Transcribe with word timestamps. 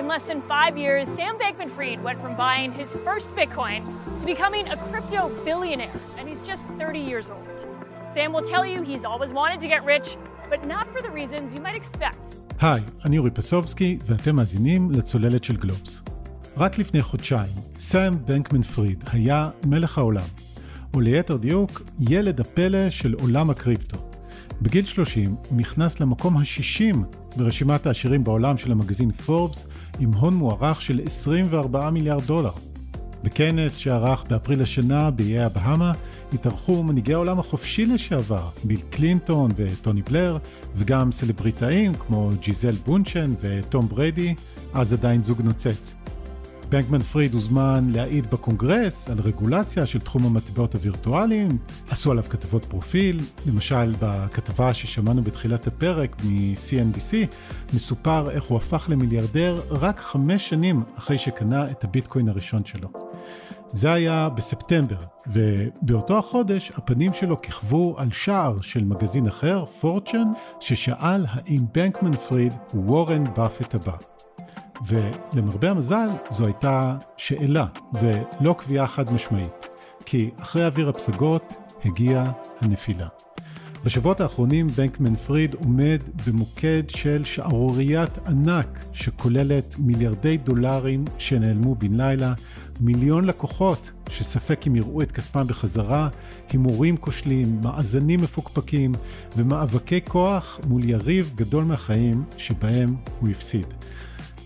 In 0.00 0.06
less 0.06 0.22
than 0.22 0.40
five 0.42 0.78
years, 0.78 1.08
Sam 1.08 1.34
Bankman 1.38 1.70
Fried 1.76 2.00
went 2.04 2.18
from 2.20 2.36
buying 2.36 2.70
his 2.72 2.90
first 3.06 3.28
Bitcoin 3.34 3.80
to 4.20 4.26
becoming 4.26 4.68
a 4.68 4.76
crypto 4.76 5.28
billionaire, 5.44 5.90
and 6.16 6.28
he's 6.28 6.42
just 6.42 6.64
30 6.78 7.00
years 7.00 7.28
old. 7.30 7.66
Sam 8.14 8.32
will 8.32 8.46
tell 8.52 8.64
you 8.64 8.82
he's 8.82 9.04
always 9.04 9.32
wanted 9.32 9.58
to 9.60 9.68
get 9.68 9.84
rich, 9.84 10.16
but 10.48 10.64
not 10.66 10.86
for 10.92 11.02
the 11.02 11.10
reasons 11.10 11.54
you 11.54 11.60
might 11.60 11.76
expect. 11.76 12.36
היי, 12.60 12.82
אני 13.04 13.18
אורי 13.18 13.30
פסובסקי, 13.30 13.98
ואתם 14.06 14.36
מאזינים 14.36 14.90
לצוללת 14.90 15.44
של 15.44 15.56
גלובס. 15.56 16.02
רק 16.56 16.78
לפני 16.78 17.02
חודשיים, 17.02 17.52
סאם 17.78 18.24
בנקמן 18.26 18.62
פריד 18.62 19.04
היה 19.12 19.50
מלך 19.66 19.98
העולם, 19.98 20.26
או 20.94 21.00
ליתר 21.00 21.36
דיוק, 21.36 21.82
ילד 21.98 22.40
הפלא 22.40 22.90
של 22.90 23.14
עולם 23.20 23.50
הקריפטו. 23.50 24.09
בגיל 24.62 24.84
30 24.84 25.34
הוא 25.48 25.58
נכנס 25.58 26.00
למקום 26.00 26.36
ה-60 26.36 26.96
ברשימת 27.36 27.86
העשירים 27.86 28.24
בעולם 28.24 28.58
של 28.58 28.72
המגזין 28.72 29.12
פורבס, 29.12 29.66
עם 30.00 30.12
הון 30.12 30.34
מוערך 30.34 30.82
של 30.82 31.00
24 31.04 31.90
מיליארד 31.90 32.22
דולר. 32.22 32.50
בכנס 33.22 33.76
שערך 33.76 34.24
באפריל 34.28 34.62
השנה 34.62 35.10
באיי 35.10 35.40
הבהאמה, 35.40 35.92
התארחו 36.32 36.82
מנהיגי 36.82 37.14
העולם 37.14 37.38
החופשי 37.38 37.86
לשעבר, 37.86 38.48
ביל 38.64 38.80
קלינטון 38.90 39.50
וטוני 39.56 40.02
בלר, 40.02 40.38
וגם 40.76 41.12
סלבריטאים 41.12 41.94
כמו 41.94 42.30
ג'יזל 42.40 42.74
בונצ'ן 42.86 43.34
וטום 43.40 43.88
בריידי, 43.88 44.34
אז 44.74 44.92
עדיין 44.92 45.22
זוג 45.22 45.42
נוצץ. 45.42 45.94
בנקמן 46.70 47.02
פריד 47.02 47.34
הוזמן 47.34 47.90
להעיד 47.92 48.30
בקונגרס 48.30 49.10
על 49.10 49.20
רגולציה 49.20 49.86
של 49.86 50.00
תחום 50.00 50.26
המטבעות 50.26 50.74
הווירטואליים, 50.74 51.58
עשו 51.90 52.10
עליו 52.10 52.24
כתבות 52.24 52.64
פרופיל, 52.64 53.20
למשל 53.46 53.94
בכתבה 54.00 54.72
ששמענו 54.74 55.22
בתחילת 55.22 55.66
הפרק 55.66 56.16
מ-CNBC, 56.24 57.14
מסופר 57.74 58.30
איך 58.30 58.44
הוא 58.44 58.58
הפך 58.58 58.86
למיליארדר 58.90 59.60
רק 59.70 60.00
חמש 60.00 60.48
שנים 60.48 60.82
אחרי 60.98 61.18
שקנה 61.18 61.70
את 61.70 61.84
הביטקוין 61.84 62.28
הראשון 62.28 62.64
שלו. 62.64 62.88
זה 63.72 63.92
היה 63.92 64.28
בספטמבר, 64.28 64.96
ובאותו 65.26 66.18
החודש 66.18 66.72
הפנים 66.76 67.12
שלו 67.12 67.42
כיכבו 67.42 67.94
על 67.98 68.10
שער 68.12 68.60
של 68.60 68.84
מגזין 68.84 69.26
אחר, 69.26 69.64
פורצ'ן, 69.64 70.32
ששאל 70.60 71.24
האם 71.28 71.60
בנקמן 71.74 72.16
פריד 72.16 72.52
הוא 72.72 72.84
וורן 72.86 73.24
באפט 73.36 73.74
הבא. 73.74 74.09
ולמרבה 74.86 75.70
המזל 75.70 76.08
זו 76.30 76.46
הייתה 76.46 76.96
שאלה 77.16 77.66
ולא 77.92 78.54
קביעה 78.58 78.86
חד 78.86 79.12
משמעית, 79.12 79.66
כי 80.04 80.30
אחרי 80.40 80.66
אוויר 80.66 80.88
הפסגות 80.88 81.54
הגיעה 81.84 82.32
הנפילה. 82.60 83.06
בשבועות 83.84 84.20
האחרונים 84.20 84.66
בנקמן 84.68 85.16
פריד 85.16 85.54
עומד 85.54 86.00
במוקד 86.26 86.82
של 86.88 87.24
שערוריית 87.24 88.18
ענק 88.26 88.84
שכוללת 88.92 89.76
מיליארדי 89.78 90.36
דולרים 90.36 91.04
שנעלמו 91.18 91.74
בן 91.74 92.00
לילה, 92.00 92.32
מיליון 92.80 93.24
לקוחות 93.24 93.90
שספק 94.10 94.66
אם 94.66 94.76
יראו 94.76 95.02
את 95.02 95.12
כספם 95.12 95.46
בחזרה, 95.46 96.08
הימורים 96.50 96.96
כושלים, 96.96 97.60
מאזנים 97.62 98.20
מפוקפקים 98.22 98.94
ומאבקי 99.36 100.00
כוח 100.04 100.60
מול 100.68 100.84
יריב 100.84 101.32
גדול 101.34 101.64
מהחיים 101.64 102.24
שבהם 102.36 102.96
הוא 103.20 103.28
הפסיד. 103.28 103.66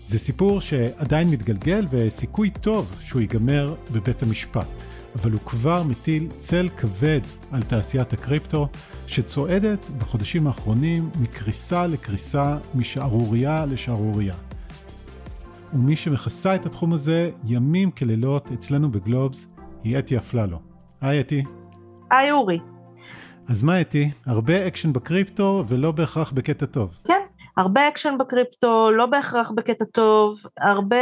זה 0.05 0.19
סיפור 0.19 0.61
שעדיין 0.61 1.29
מתגלגל 1.29 1.85
וסיכוי 1.89 2.49
טוב 2.49 2.91
שהוא 3.01 3.21
ייגמר 3.21 3.75
בבית 3.91 4.23
המשפט, 4.23 4.83
אבל 5.15 5.31
הוא 5.31 5.39
כבר 5.39 5.83
מטיל 5.83 6.27
צל 6.39 6.69
כבד 6.77 7.19
על 7.51 7.63
תעשיית 7.63 8.13
הקריפטו, 8.13 8.67
שצועדת 9.07 9.89
בחודשים 9.97 10.47
האחרונים 10.47 11.09
מקריסה 11.21 11.87
לקריסה, 11.87 12.57
משערורייה 12.75 13.65
לשערורייה. 13.65 14.33
ומי 15.73 15.95
שמכסה 15.95 16.55
את 16.55 16.65
התחום 16.65 16.93
הזה 16.93 17.31
ימים 17.43 17.91
כלילות 17.91 18.51
אצלנו 18.51 18.91
בגלובס 18.91 19.47
היא 19.83 19.99
אתי 19.99 20.17
אפללו. 20.17 20.59
היי 21.01 21.19
אתי. 21.19 21.43
היי 22.11 22.31
אורי. 22.31 22.59
אז 23.47 23.63
מה 23.63 23.81
אתי? 23.81 24.11
הרבה 24.25 24.67
אקשן 24.67 24.93
בקריפטו 24.93 25.63
ולא 25.67 25.91
בהכרח 25.91 26.31
בקטע 26.31 26.65
טוב. 26.65 26.97
כן, 27.07 27.13
הרבה 27.57 27.87
אקשן 27.87 28.17
בקריפטו, 28.17 28.91
לא 28.91 29.05
בהכרח 29.05 29.51
בקטע 29.51 29.85
טוב, 29.85 30.41
הרבה 30.57 30.97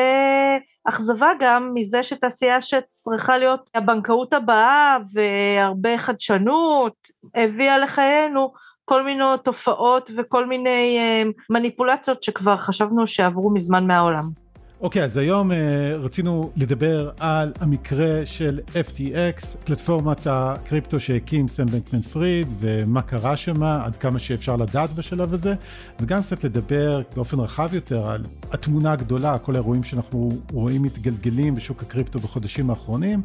אכזבה 0.85 1.27
גם 1.39 1.71
מזה 1.73 2.03
שתעשייה 2.03 2.61
שצריכה 2.61 3.37
להיות 3.37 3.69
הבנקאות 3.75 4.33
הבאה 4.33 4.97
והרבה 5.13 5.97
חדשנות 5.97 6.93
הביאה 7.35 7.77
לחיינו 7.77 8.53
כל 8.85 9.03
מיני 9.03 9.23
תופעות 9.43 10.11
וכל 10.17 10.45
מיני 10.45 10.97
אה, 10.99 11.23
מניפולציות 11.49 12.23
שכבר 12.23 12.57
חשבנו 12.57 13.07
שעברו 13.07 13.53
מזמן 13.53 13.87
מהעולם. 13.87 14.42
אוקיי, 14.83 15.01
okay, 15.01 15.05
אז 15.05 15.17
היום 15.17 15.51
uh, 15.51 15.53
רצינו 15.99 16.51
לדבר 16.55 17.11
על 17.19 17.53
המקרה 17.59 18.25
של 18.25 18.59
FTX, 18.73 19.57
פלטפורמת 19.65 20.27
הקריפטו 20.27 20.99
שהקים 20.99 21.47
סם 21.47 21.65
בנקמן 21.65 22.01
פריד, 22.01 22.53
ומה 22.59 23.01
קרה 23.01 23.37
שם, 23.37 23.63
עד 23.63 23.95
כמה 23.95 24.19
שאפשר 24.19 24.55
לדעת 24.55 24.93
בשלב 24.93 25.33
הזה, 25.33 25.53
וגם 25.99 26.21
קצת 26.21 26.43
לדבר 26.43 27.01
באופן 27.15 27.39
רחב 27.39 27.73
יותר 27.73 28.07
על 28.07 28.23
התמונה 28.51 28.91
הגדולה, 28.91 29.37
כל 29.37 29.55
האירועים 29.55 29.83
שאנחנו 29.83 30.29
רואים 30.51 30.81
מתגלגלים 30.81 31.55
בשוק 31.55 31.81
הקריפטו 31.83 32.19
בחודשים 32.19 32.69
האחרונים, 32.69 33.21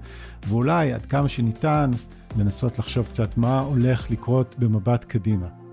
ואולי 0.48 0.92
עד 0.92 1.02
כמה 1.02 1.28
שניתן 1.28 1.90
לנסות 2.38 2.78
לחשוב 2.78 3.06
קצת 3.06 3.36
מה 3.36 3.60
הולך 3.60 4.10
לקרות 4.10 4.54
במבט 4.58 5.04
קדימה. 5.04 5.67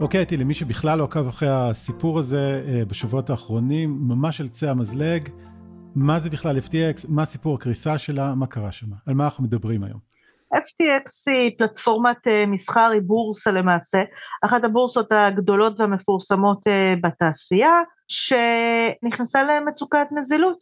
אוקיי, 0.00 0.22
אתי, 0.22 0.36
למי 0.36 0.54
שבכלל 0.54 0.98
לא 0.98 1.04
עקב 1.04 1.28
אחרי 1.28 1.48
הסיפור 1.52 2.18
הזה 2.18 2.62
אה, 2.68 2.84
בשבועות 2.84 3.30
האחרונים, 3.30 3.98
ממש 4.00 4.40
על 4.40 4.48
קצה 4.48 4.70
המזלג, 4.70 5.28
מה 5.94 6.18
זה 6.18 6.30
בכלל 6.30 6.58
FTX, 6.58 7.06
מה 7.08 7.24
סיפור 7.24 7.54
הקריסה 7.54 7.98
שלה, 7.98 8.34
מה 8.34 8.46
קרה 8.46 8.72
שם, 8.72 8.86
על 9.06 9.14
מה 9.14 9.24
אנחנו 9.24 9.44
מדברים 9.44 9.84
היום. 9.84 9.98
FTX 10.54 11.32
היא 11.32 11.50
פלטפורמת 11.58 12.26
אה, 12.26 12.46
מסחר, 12.46 12.90
היא 12.92 13.00
בורסה 13.00 13.50
למעשה, 13.50 13.98
אחת 14.44 14.64
הבורסות 14.64 15.12
הגדולות 15.12 15.80
והמפורסמות 15.80 16.60
אה, 16.66 16.94
בתעשייה, 17.02 17.82
שנכנסה 18.08 19.42
למצוקת 19.42 20.06
נזילות. 20.10 20.58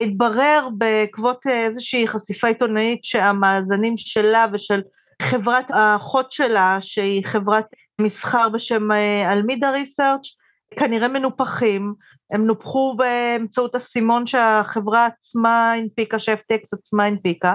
התברר 0.00 0.68
בעקבות 0.78 1.46
איזושהי 1.46 2.08
חשיפה 2.08 2.48
עיתונאית 2.48 3.04
שהמאזנים 3.04 3.94
שלה 3.96 4.46
ושל 4.52 4.82
חברת 5.22 5.66
האחות 5.68 6.32
שלה, 6.32 6.78
שהיא 6.80 7.26
חברת 7.26 7.66
מסחר 8.02 8.48
בשם 8.48 8.92
אה, 8.92 9.32
אלמידה 9.32 9.70
ריסרצ' 9.70 10.36
כנראה 10.78 11.08
מנופחים, 11.08 11.94
הם 12.32 12.46
נופחו 12.46 12.94
באמצעות 12.96 13.74
הסימון 13.74 14.26
שהחברה 14.26 15.06
עצמה 15.06 15.72
הנפיקה, 15.72 16.18
ש-FTX 16.18 16.78
עצמה 16.78 17.04
הנפיקה. 17.04 17.54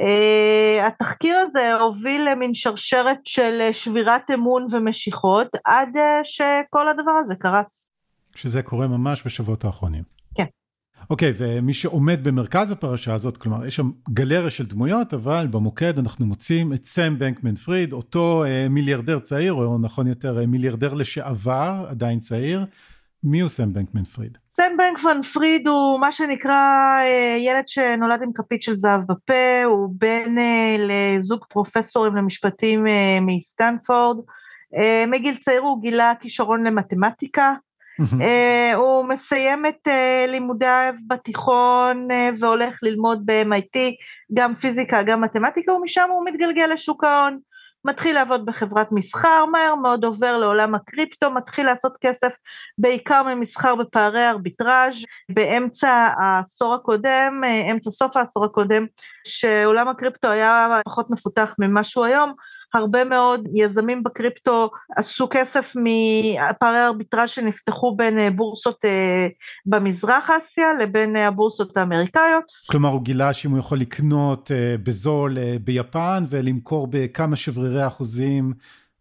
Uh, 0.00 0.86
התחקיר 0.86 1.36
הזה 1.36 1.74
הוביל 1.74 2.30
למין 2.30 2.54
שרשרת 2.54 3.18
של 3.24 3.68
שבירת 3.72 4.30
אמון 4.34 4.66
ומשיכות 4.70 5.48
עד 5.64 5.88
uh, 5.96 6.00
שכל 6.24 6.88
הדבר 6.88 7.12
הזה 7.20 7.34
קרס. 7.34 7.92
שזה 8.34 8.62
קורה 8.62 8.86
ממש 8.86 9.22
בשבועות 9.26 9.64
האחרונים. 9.64 10.13
אוקיי, 11.10 11.30
okay, 11.30 11.34
ומי 11.38 11.74
שעומד 11.74 12.24
במרכז 12.24 12.70
הפרשה 12.70 13.14
הזאת, 13.14 13.36
כלומר, 13.36 13.66
יש 13.66 13.76
שם 13.76 13.90
גלריה 14.10 14.50
של 14.50 14.66
דמויות, 14.66 15.14
אבל 15.14 15.46
במוקד 15.50 15.98
אנחנו 15.98 16.26
מוצאים 16.26 16.72
את 16.72 16.86
סם 16.86 17.18
בנקמן 17.18 17.54
פריד, 17.54 17.92
אותו 17.92 18.44
אה, 18.44 18.66
מיליארדר 18.70 19.18
צעיר, 19.18 19.52
או 19.52 19.78
נכון 19.78 20.06
יותר, 20.06 20.40
אה, 20.40 20.46
מיליארדר 20.46 20.94
לשעבר, 20.94 21.86
עדיין 21.88 22.20
צעיר. 22.20 22.66
מי 23.24 23.40
הוא 23.40 23.48
סם 23.48 23.72
בנקמן 23.72 24.04
פריד? 24.04 24.38
סם 24.50 24.76
בנקמן 24.78 25.22
פריד 25.22 25.68
הוא 25.68 26.00
מה 26.00 26.12
שנקרא 26.12 26.52
אה, 27.02 27.36
ילד 27.38 27.68
שנולד 27.68 28.22
עם 28.22 28.32
כפית 28.32 28.62
של 28.62 28.76
זהב 28.76 29.00
בפה, 29.00 29.64
הוא 29.64 29.88
בן 29.98 30.38
אה, 30.38 30.76
לזוג 30.78 31.44
פרופסורים 31.48 32.16
למשפטים 32.16 32.86
אה, 32.86 33.18
מסטנפורד. 33.20 34.16
מגיל 35.06 35.36
צעיר 35.36 35.60
הוא 35.60 35.82
גילה 35.82 36.12
כישרון 36.20 36.66
למתמטיקה, 36.66 37.54
הוא 38.74 39.04
מסיים 39.04 39.66
את 39.66 39.88
uh, 39.88 40.30
לימודיו 40.30 40.94
בתיכון 41.08 42.08
uh, 42.10 42.14
והולך 42.40 42.78
ללמוד 42.82 43.22
ב-MIT, 43.24 43.78
גם 44.34 44.54
פיזיקה, 44.54 45.02
גם 45.02 45.20
מתמטיקה, 45.20 45.72
ומשם 45.72 46.08
הוא 46.10 46.24
מתגלגל 46.24 46.70
לשוק 46.72 47.04
ההון. 47.04 47.38
מתחיל 47.86 48.14
לעבוד 48.14 48.46
בחברת 48.46 48.92
מסחר, 48.92 49.44
מהר 49.44 49.74
מאוד 49.74 50.04
עובר 50.04 50.38
לעולם 50.38 50.74
הקריפטו, 50.74 51.30
מתחיל 51.30 51.66
לעשות 51.66 51.92
כסף 52.00 52.32
בעיקר 52.78 53.22
ממסחר 53.22 53.74
בפערי 53.74 54.28
ארביטראז' 54.28 54.94
באמצע 55.28 56.08
העשור 56.18 56.74
הקודם, 56.74 57.42
אמצע 57.70 57.90
סוף 57.90 58.16
העשור 58.16 58.44
הקודם, 58.44 58.86
שעולם 59.26 59.88
הקריפטו 59.88 60.28
היה 60.28 60.80
פחות 60.84 61.10
מפותח 61.10 61.54
ממה 61.58 61.84
שהוא 61.84 62.04
היום, 62.04 62.32
הרבה 62.74 63.04
מאוד 63.04 63.40
יזמים 63.54 64.02
בקריפטו 64.02 64.70
עשו 64.96 65.28
כסף 65.30 65.72
מפערי 65.76 66.78
הארביטראז' 66.78 67.28
שנפתחו 67.28 67.96
בין 67.96 68.18
אה, 68.18 68.30
בורסות 68.30 68.84
אה, 68.84 69.26
במזרח 69.66 70.30
אסיה 70.30 70.66
לבין 70.80 71.16
אה, 71.16 71.26
הבורסות 71.26 71.76
האמריקאיות. 71.76 72.44
כלומר 72.70 72.88
הוא 72.88 73.02
גילה 73.02 73.32
שאם 73.32 73.50
הוא 73.50 73.58
יכול 73.58 73.78
לקנות 73.78 74.50
בזול 74.82 75.38
ביפן 75.64 76.24
ולמכור 76.28 76.88
בכמה 76.90 77.36
שברירי 77.36 77.86
אחוזים 77.86 78.52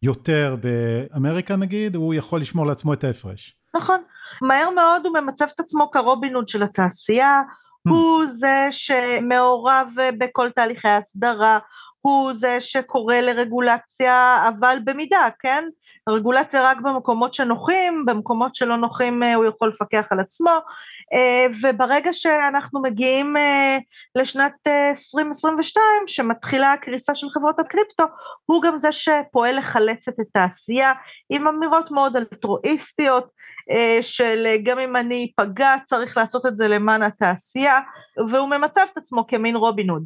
יותר 0.03 0.55
באמריקה 0.61 1.55
נגיד, 1.55 1.95
הוא 1.95 2.13
יכול 2.13 2.41
לשמור 2.41 2.65
לעצמו 2.65 2.93
את 2.93 3.03
ההפרש. 3.03 3.55
נכון. 3.75 4.01
מהר 4.41 4.69
מאוד 4.69 5.05
הוא 5.05 5.19
ממצב 5.19 5.45
את 5.55 5.59
עצמו 5.59 5.91
כרובין 5.91 6.35
הוד 6.35 6.47
של 6.47 6.63
התעשייה, 6.63 7.41
hmm. 7.41 7.91
הוא 7.91 8.25
זה 8.27 8.67
שמעורב 8.71 9.87
בכל 10.17 10.49
תהליכי 10.49 10.87
ההסדרה, 10.87 11.59
הוא 12.05 12.33
זה 12.33 12.61
שקורא 12.61 13.15
לרגולציה, 13.15 14.50
אבל 14.50 14.77
במידה, 14.83 15.27
כן? 15.39 15.63
הרגולציה 16.07 16.63
רק 16.63 16.77
במקומות 16.81 17.33
שנוחים, 17.33 18.05
במקומות 18.05 18.55
שלא 18.55 18.77
נוחים 18.77 19.23
אה, 19.23 19.35
הוא 19.35 19.45
יכול 19.45 19.69
לפקח 19.69 20.05
על 20.09 20.19
עצמו, 20.19 20.51
אה, 21.13 21.45
וברגע 21.61 22.13
שאנחנו 22.13 22.81
מגיעים 22.81 23.38
אה, 23.38 23.77
לשנת 24.15 24.53
2022, 24.67 25.85
שמתחילה 26.07 26.73
הקריסה 26.73 27.15
של 27.15 27.27
חברות 27.29 27.59
הקריפטו, 27.59 28.03
הוא 28.45 28.61
גם 28.61 28.77
זה 28.77 28.91
שפועל 28.91 29.57
לחלץ 29.57 30.07
את 30.07 30.19
התעשייה, 30.19 30.94
עם 31.29 31.47
אמירות 31.47 31.91
מאוד 31.91 32.15
אלטרואיסטיות, 32.15 33.44
של 34.01 34.47
גם 34.63 34.79
אם 34.79 34.95
אני 34.95 35.31
אפגע 35.39 35.75
צריך 35.83 36.17
לעשות 36.17 36.45
את 36.45 36.57
זה 36.57 36.67
למען 36.67 37.03
התעשייה, 37.03 37.79
והוא 38.27 38.50
ממצב 38.50 38.81
את 38.94 38.97
עצמו 38.97 39.27
כמין 39.27 39.55
רובין 39.55 39.89
הוד. 39.89 40.03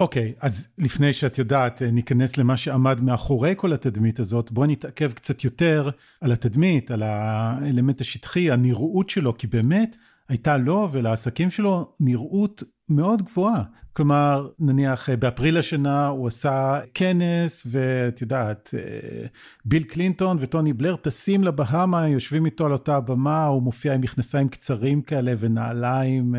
אוקיי, 0.00 0.32
okay, 0.36 0.38
אז 0.46 0.68
לפני 0.78 1.12
שאת 1.12 1.38
יודעת, 1.38 1.82
אה, 1.82 1.90
ניכנס 1.90 2.36
למה 2.36 2.56
שעמד 2.56 3.00
מאחורי 3.02 3.54
כל 3.56 3.72
התדמית 3.72 4.20
הזאת, 4.20 4.52
בואי 4.52 4.68
נתעכב 4.68 5.12
קצת 5.12 5.44
יותר 5.44 5.90
על 6.20 6.32
התדמית, 6.32 6.90
על 6.90 7.02
האלמנט 7.02 8.00
השטחי, 8.00 8.50
הנראות 8.50 9.10
שלו, 9.10 9.38
כי 9.38 9.46
באמת 9.46 9.96
הייתה 10.28 10.56
לו 10.56 10.88
ולעסקים 10.92 11.50
שלו 11.50 11.92
נראות 12.00 12.62
מאוד 12.88 13.22
גבוהה. 13.22 13.62
כלומר, 13.92 14.48
נניח 14.58 15.10
אה, 15.10 15.16
באפריל 15.16 15.58
השנה 15.58 16.06
הוא 16.06 16.26
עשה 16.28 16.80
כנס, 16.94 17.66
ואת 17.70 18.20
יודעת, 18.20 18.74
אה, 18.74 19.26
ביל 19.64 19.82
קלינטון 19.82 20.36
וטוני 20.40 20.72
בלר 20.72 20.96
טסים 20.96 21.44
לבהאמה, 21.44 22.08
יושבים 22.08 22.46
איתו 22.46 22.66
על 22.66 22.72
אותה 22.72 22.96
הבמה, 22.96 23.46
הוא 23.46 23.62
מופיע 23.62 23.94
עם 23.94 24.00
מכנסיים 24.00 24.48
קצרים 24.48 25.02
כאלה 25.02 25.32
ונעליים. 25.38 26.34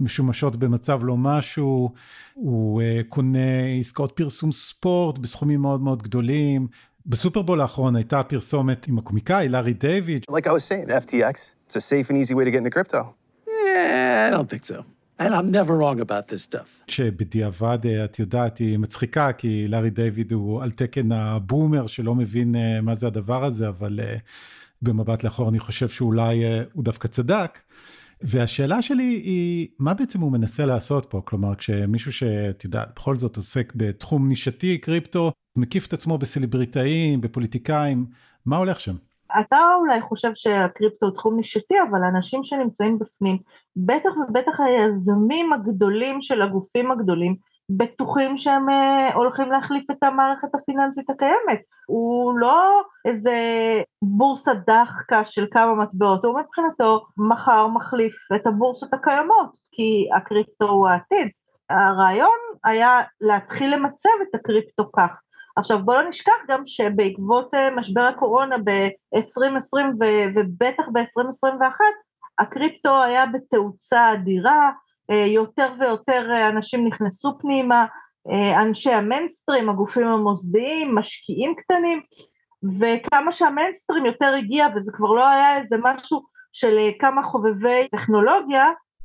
משומשות 0.00 0.56
במצב 0.56 1.00
לא 1.02 1.16
משהו, 1.16 1.92
הוא 2.34 2.82
uh, 2.82 3.04
קונה 3.08 3.66
עסקאות 3.80 4.12
פרסום 4.12 4.52
ספורט 4.52 5.18
בסכומים 5.18 5.60
מאוד 5.60 5.80
מאוד 5.80 6.02
גדולים. 6.02 6.66
בסופרבול 7.06 7.60
האחרון 7.60 7.96
הייתה 7.96 8.22
פרסומת 8.22 8.88
עם 8.88 8.98
הקומיקאי 8.98 9.48
לארי 9.48 9.72
דיוויד. 9.72 10.22
Like 10.30 10.46
I 10.46 10.50
was 10.50 10.64
saying, 10.64 10.88
FTX, 10.88 11.34
it's 11.68 11.76
a 11.76 11.80
safe 11.80 12.10
and 12.10 12.18
easy 12.18 12.34
way 12.34 12.44
to 12.44 12.50
get 12.50 12.58
into 12.58 12.70
crypto. 12.70 13.14
Yeah, 13.46 14.28
I 14.28 14.30
don't 14.36 14.50
think 14.50 14.64
so. 14.64 14.84
And 15.18 15.34
I'm 15.34 15.50
never 15.50 15.74
wrong 15.80 16.00
about 16.00 16.28
this 16.28 16.42
stuff. 16.42 16.84
שבדיעבד, 16.88 17.78
אה, 17.86 18.04
את 18.04 18.18
יודעת, 18.18 18.58
היא 18.58 18.78
מצחיקה, 18.78 19.32
כי 19.32 19.68
לארי 19.68 19.90
דיוויד 19.90 20.32
הוא 20.32 20.62
על 20.62 20.70
תקן 20.70 21.12
הבומר 21.12 21.86
שלא 21.86 22.14
מבין 22.14 22.54
uh, 22.54 22.82
מה 22.82 22.94
זה 22.94 23.06
הדבר 23.06 23.44
הזה, 23.44 23.68
אבל 23.68 24.00
uh, 24.00 24.18
במבט 24.82 25.24
לאחור 25.24 25.48
אני 25.48 25.58
חושב 25.58 25.88
שאולי 25.88 26.44
uh, 26.44 26.68
הוא 26.72 26.84
דווקא 26.84 27.08
צדק. 27.08 27.58
והשאלה 28.22 28.82
שלי 28.82 29.02
היא, 29.02 29.68
מה 29.78 29.94
בעצם 29.94 30.20
הוא 30.20 30.32
מנסה 30.32 30.66
לעשות 30.66 31.06
פה? 31.10 31.22
כלומר, 31.24 31.54
כשמישהו 31.54 32.12
שאת 32.12 32.64
יודעת, 32.64 32.88
בכל 32.96 33.16
זאת 33.16 33.36
עוסק 33.36 33.72
בתחום 33.76 34.28
נישתי, 34.28 34.78
קריפטו, 34.78 35.32
מקיף 35.56 35.86
את 35.86 35.92
עצמו 35.92 36.18
בסלבריטאים, 36.18 37.20
בפוליטיקאים, 37.20 38.06
מה 38.46 38.56
הולך 38.56 38.80
שם? 38.80 38.94
אתה 39.40 39.58
אולי 39.80 40.00
חושב 40.00 40.30
שהקריפטו 40.34 41.06
הוא 41.06 41.14
תחום 41.14 41.36
נישתי, 41.36 41.74
אבל 41.90 42.04
אנשים 42.04 42.42
שנמצאים 42.42 42.98
בפנים, 42.98 43.38
בטח 43.76 44.10
ובטח 44.28 44.52
היזמים 44.60 45.52
הגדולים 45.52 46.20
של 46.20 46.42
הגופים 46.42 46.90
הגדולים, 46.90 47.36
בטוחים 47.70 48.36
שהם 48.36 48.68
uh, 48.68 49.14
הולכים 49.14 49.52
להחליף 49.52 49.90
את 49.90 50.02
המערכת 50.02 50.54
הפיננסית 50.54 51.10
הקיימת. 51.10 51.60
הוא 51.86 52.38
לא 52.38 52.82
איזה 53.04 53.32
בורסה 54.02 54.52
דחקה 54.54 55.24
של 55.24 55.46
כמה 55.50 55.74
מטבעות, 55.74 56.24
הוא 56.24 56.40
מבחינתו 56.40 57.06
מחר 57.16 57.66
מחליף 57.66 58.14
את 58.36 58.46
הבורסות 58.46 58.94
הקיימות, 58.94 59.56
כי 59.72 60.08
הקריפטו 60.16 60.68
הוא 60.68 60.88
העתיד. 60.88 61.28
הרעיון 61.70 62.38
היה 62.64 63.00
להתחיל 63.20 63.74
למצב 63.74 64.10
את 64.22 64.34
הקריפטו 64.34 64.90
כך. 64.96 65.20
עכשיו 65.56 65.84
בואו 65.84 65.96
לא 65.96 66.08
נשכח 66.08 66.36
גם 66.48 66.62
שבעקבות 66.66 67.54
uh, 67.54 67.76
משבר 67.76 68.00
הקורונה 68.02 68.56
ב-2020 68.58 69.78
ובטח 70.34 70.84
ב-2021, 70.92 71.80
הקריפטו 72.38 73.02
היה 73.02 73.26
בתאוצה 73.26 74.12
אדירה, 74.12 74.62
אה, 74.62 74.70
יותר 75.14 75.72
ויותר 75.78 76.30
אה, 76.30 76.48
אנשים 76.48 76.86
נכנסו 76.86 77.38
פנימה, 77.38 77.86
אה, 78.30 78.62
אנשי 78.62 78.90
המיינסטרים, 78.90 79.68
הגופים 79.68 80.06
המוסדיים, 80.06 80.94
משקיעים 80.94 81.54
קטנים, 81.54 82.00
וכמה 82.78 83.32
שהמיינסטרים 83.32 84.06
יותר 84.06 84.34
הגיע, 84.34 84.66
וזה 84.74 84.92
כבר 84.94 85.12
לא 85.12 85.28
היה 85.28 85.58
איזה 85.58 85.76
משהו 85.82 86.22
של 86.52 86.78
כמה 86.98 87.22
חובבי 87.22 87.88
טכנולוגיה, 87.92 88.64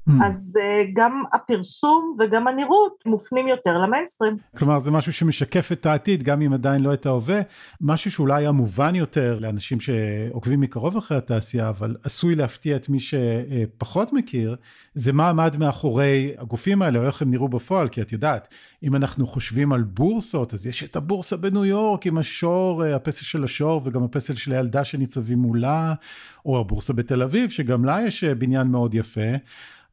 Mm. 0.10 0.12
אז 0.24 0.58
uh, 0.60 0.90
גם 0.94 1.24
הפרסום 1.34 2.18
וגם 2.20 2.48
הנראות 2.48 3.04
מופנים 3.06 3.48
יותר 3.48 3.78
למיינסטרים. 3.78 4.38
כלומר 4.58 4.80
זה 4.80 4.92
משהו 4.92 5.14
שמשקף 5.14 5.72
את 5.72 5.86
העתיד 5.86 6.24
גם 6.24 6.42
אם 6.42 6.54
עדיין 6.54 6.82
לא 6.82 6.94
את 6.94 7.06
ההווה, 7.06 7.42
משהו 7.82 8.12
שאולי 8.12 8.44
היה 8.44 8.52
מובן 8.52 8.96
יותר 8.96 9.40
לאנשים 9.40 9.80
שעוקבים 9.80 10.60
מקרוב 10.60 10.98
אחרי 10.98 11.18
התעשייה 11.18 11.70
אבל 11.70 11.96
עשוי 12.04 12.36
להפתיע 12.36 12.76
את 12.76 12.90
מי 12.90 12.98
שפחות 13.00 14.14
מכיר, 14.14 14.56
זה 14.94 15.14
מה 15.14 15.30
עמד 15.30 15.58
מאחורי 15.58 16.34
הגופים 16.38 16.82
האלה 16.82 17.00
או 17.00 17.06
איך 17.06 17.22
הם 17.22 17.32
נראו 17.32 17.48
בפועל, 17.48 17.90
כי 17.90 18.02
את 18.02 18.12
יודעת, 18.12 18.54
אם 18.84 18.96
אנחנו 18.96 19.28
חושבים 19.28 19.74
על 19.74 19.84
בורסות 19.84 20.54
אז 20.54 20.68
יש 20.68 20.84
את 20.84 20.96
הבורסה 20.96 21.38
בניו 21.38 21.66
יורק 21.66 22.06
עם 22.06 22.18
השור, 22.18 22.86
אה, 22.86 22.96
הפסל 22.96 23.26
של 23.26 23.44
השור 23.44 23.82
וגם 23.84 24.04
הפסל 24.04 24.36
של 24.36 24.52
הילדה 24.52 24.84
שניצבים 24.84 25.40
מולה, 25.40 25.94
או 26.46 26.60
הבורסה 26.60 26.94
בתל 26.94 27.22
אביב 27.22 27.50
שגם 27.50 27.86
לה 27.86 28.02
יש 28.02 28.24
אה, 28.24 28.36
בניין 28.36 28.68
מאוד 28.68 28.96
יפה. 28.96 29.32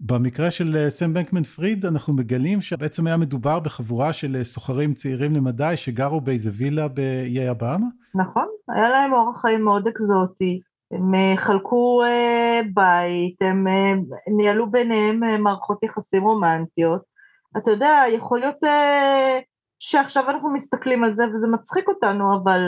במקרה 0.01 0.51
של 0.51 0.77
אה, 0.77 0.91
סם 0.91 1.15
בנקמן 1.15 1.43
פריד 1.43 1.87
אנחנו 1.87 2.15
מגלים 2.15 2.61
שבעצם 2.61 3.07
היה 3.07 3.17
מדובר 3.17 3.61
בחבורה 3.61 4.13
של 4.13 4.37
אה, 4.37 4.45
סוחרים 4.45 4.95
צעירים 4.95 5.33
למדי 5.33 5.73
שגרו 5.77 6.21
באיזה 6.21 6.51
וילה 6.59 6.89
באיי 6.89 7.49
הבאמה. 7.49 7.87
נכון, 8.15 8.47
היה 8.69 8.89
להם 8.91 9.13
אורח 9.13 9.41
חיים 9.41 9.65
מאוד 9.65 9.87
אקזוטי, 9.87 10.61
הם 10.93 11.15
אה, 11.15 11.35
חלקו 11.37 12.03
בית, 12.75 13.37
הם 13.41 13.67
ניהלו 14.37 14.71
ביניהם 14.71 15.43
מערכות 15.43 15.83
יחסים 15.83 16.23
רומנטיות. 16.23 17.03
אתה 17.57 17.71
יודע, 17.71 18.03
יכול 18.13 18.41
להיות 18.41 18.57
שעכשיו 19.79 20.31
אנחנו 20.31 20.53
מסתכלים 20.53 21.05
על 21.05 21.15
זה 21.15 21.25
וזה 21.35 21.49
מצחיק 21.49 21.89
אותנו, 21.89 22.37
אבל 22.37 22.61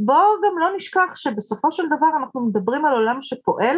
בואו 0.00 0.26
גם 0.44 0.58
לא 0.58 0.76
נשכח 0.76 1.14
שבסופו 1.14 1.72
של 1.72 1.86
דבר 1.86 2.06
אנחנו 2.22 2.40
מדברים 2.40 2.84
על 2.84 2.92
עולם 2.92 3.18
שפועל 3.20 3.76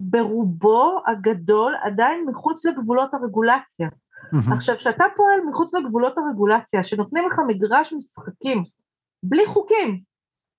ברובו 0.00 1.02
הגדול 1.06 1.74
עדיין 1.82 2.24
מחוץ 2.28 2.66
לגבולות 2.66 3.14
הרגולציה. 3.14 3.88
Mm-hmm. 3.88 4.54
עכשיו, 4.54 4.76
כשאתה 4.76 5.04
פועל 5.16 5.40
מחוץ 5.50 5.74
לגבולות 5.74 6.18
הרגולציה, 6.18 6.84
שנותנים 6.84 7.26
לך 7.26 7.40
מגרש 7.46 7.92
משחקים, 7.92 8.62
בלי 9.22 9.46
חוקים, 9.46 10.00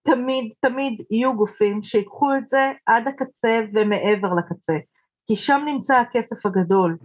תמיד 0.04 0.52
תמיד 0.60 1.02
יהיו 1.12 1.36
גופים 1.36 1.82
שיקחו 1.82 2.36
את 2.38 2.48
זה 2.48 2.72
עד 2.86 3.08
הקצה 3.08 3.62
ומעבר 3.74 4.34
לקצה, 4.34 4.78
כי 5.28 5.36
שם 5.36 5.62
נמצא 5.66 5.96
הכסף 5.96 6.46
הגדול, 6.46 6.98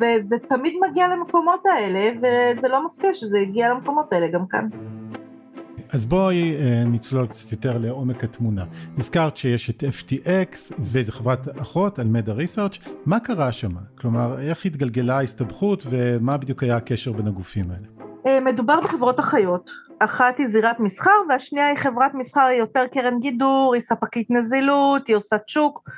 וזה 0.00 0.36
תמיד 0.48 0.74
מגיע 0.90 1.08
למקומות 1.08 1.60
האלה, 1.66 2.10
וזה 2.18 2.68
לא 2.68 2.86
מפתיע 2.86 3.14
שזה 3.14 3.38
הגיע 3.38 3.70
למקומות 3.70 4.12
האלה 4.12 4.28
גם 4.28 4.46
כאן. 4.46 4.68
אז 5.92 6.04
בואי 6.04 6.56
אה, 6.56 6.82
נצלול 6.86 7.26
קצת 7.26 7.52
יותר 7.52 7.78
לעומק 7.78 8.24
התמונה. 8.24 8.64
הזכרת 8.98 9.36
שיש 9.36 9.70
את 9.70 9.82
FTX 9.82 10.74
וזו 10.78 11.12
חברת 11.12 11.58
אחות, 11.58 12.00
אלמדה 12.00 12.32
ריסרצ', 12.32 12.78
מה 13.06 13.20
קרה 13.20 13.52
שם? 13.52 13.70
כלומר, 13.98 14.40
איך 14.40 14.66
התגלגלה 14.66 15.16
ההסתבכות 15.16 15.82
ומה 15.90 16.36
בדיוק 16.36 16.62
היה 16.62 16.76
הקשר 16.76 17.12
בין 17.12 17.26
הגופים 17.26 17.64
האלה? 17.70 17.86
אה, 18.26 18.40
מדובר 18.40 18.80
בחברות 18.80 19.20
אחיות, 19.20 19.70
אחת 19.98 20.38
היא 20.38 20.46
זירת 20.46 20.80
מסחר 20.80 21.10
והשנייה 21.28 21.68
היא 21.68 21.76
חברת 21.76 22.14
מסחר, 22.14 22.40
היא 22.40 22.58
יותר 22.58 22.86
קרן 22.92 23.20
גידור, 23.20 23.74
היא 23.74 23.82
ספקית 23.82 24.30
נזילות, 24.30 25.08
היא 25.08 25.16
עושה 25.16 25.36
שוק. 25.46 25.88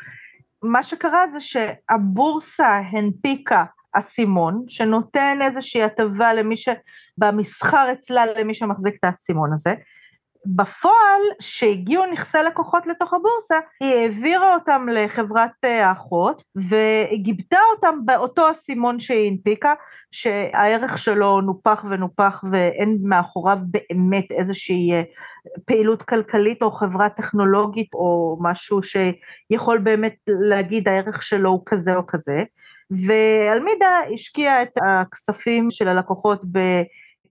מה 0.62 0.82
שקרה 0.82 1.28
זה 1.28 1.40
שהבורסה 1.40 2.80
הנפיקה 2.92 3.64
אסימון 3.92 4.64
שנותן 4.68 5.38
איזושהי 5.42 5.82
הטבה 5.82 6.34
למי 6.34 6.56
שבמסחר 7.16 7.92
אצלה 7.92 8.26
למי 8.26 8.54
שמחזיק 8.54 8.94
את 8.94 9.04
האסימון 9.04 9.52
הזה. 9.52 9.74
בפועל, 10.46 11.20
שהגיעו 11.40 12.06
נכסי 12.06 12.38
לקוחות 12.46 12.86
לתוך 12.86 13.14
הבורסה, 13.14 13.54
היא 13.80 13.94
העבירה 13.94 14.54
אותם 14.54 14.86
לחברת 14.92 15.50
אה, 15.64 15.88
האחות 15.88 16.42
וגיבתה 16.56 17.58
אותם 17.74 17.98
באותו 18.04 18.50
אסימון 18.50 19.00
שהיא 19.00 19.30
הנפיקה, 19.30 19.74
שהערך 20.12 20.98
שלו 20.98 21.40
נופח 21.40 21.84
ונופח 21.90 22.44
ואין 22.52 22.98
מאחוריו 23.02 23.58
באמת 23.70 24.30
איזושהי 24.30 24.92
אה, 24.92 25.02
פעילות 25.64 26.02
כלכלית 26.02 26.62
או 26.62 26.70
חברה 26.70 27.08
טכנולוגית 27.08 27.94
או 27.94 28.38
משהו 28.40 28.80
שיכול 28.82 29.78
באמת 29.78 30.16
להגיד 30.28 30.88
הערך 30.88 31.22
שלו 31.22 31.50
הוא 31.50 31.62
כזה 31.66 31.96
או 31.96 32.06
כזה. 32.06 32.42
ואלמידה 32.90 34.00
השקיעה 34.14 34.62
את 34.62 34.72
הכספים 34.82 35.70
של 35.70 35.88
הלקוחות 35.88 36.40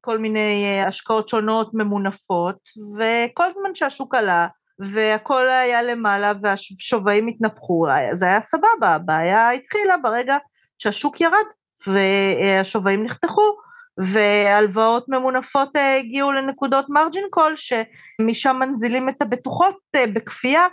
בכל 0.02 0.18
מיני 0.18 0.66
אה, 0.66 0.88
השקעות 0.88 1.30
שונות 1.30 1.74
ממונפות, 1.74 2.56
וכל 2.98 3.54
זמן 3.54 3.76
שהשוק 3.76 4.16
עלה 4.16 4.48
והכל 4.80 5.50
היה 5.50 5.82
למעלה 5.82 6.34
והשווים 6.42 7.28
התנפחו, 7.28 7.86
זה 8.14 8.26
היה 8.26 8.42
סבבה, 8.42 8.90
הבעיה 8.96 9.52
התחילה 9.52 9.98
ברגע 9.98 10.38
שהשוק 10.78 11.22
ירד 11.22 11.46
והשווים 11.88 13.04
נחתכו 13.04 13.56
והלוואות 13.98 15.06
ממונפות 15.10 15.76
אה, 15.76 15.98
הגיעו 15.98 16.32
לנקודות 16.32 16.86
מרג'ין 16.90 17.26
קול 17.30 17.54
שמשם 17.56 18.56
מנזילים 18.60 19.10
את 19.10 19.22
הבטוחות 19.22 19.76
אה, 19.96 20.08
בכפייה 20.08 20.68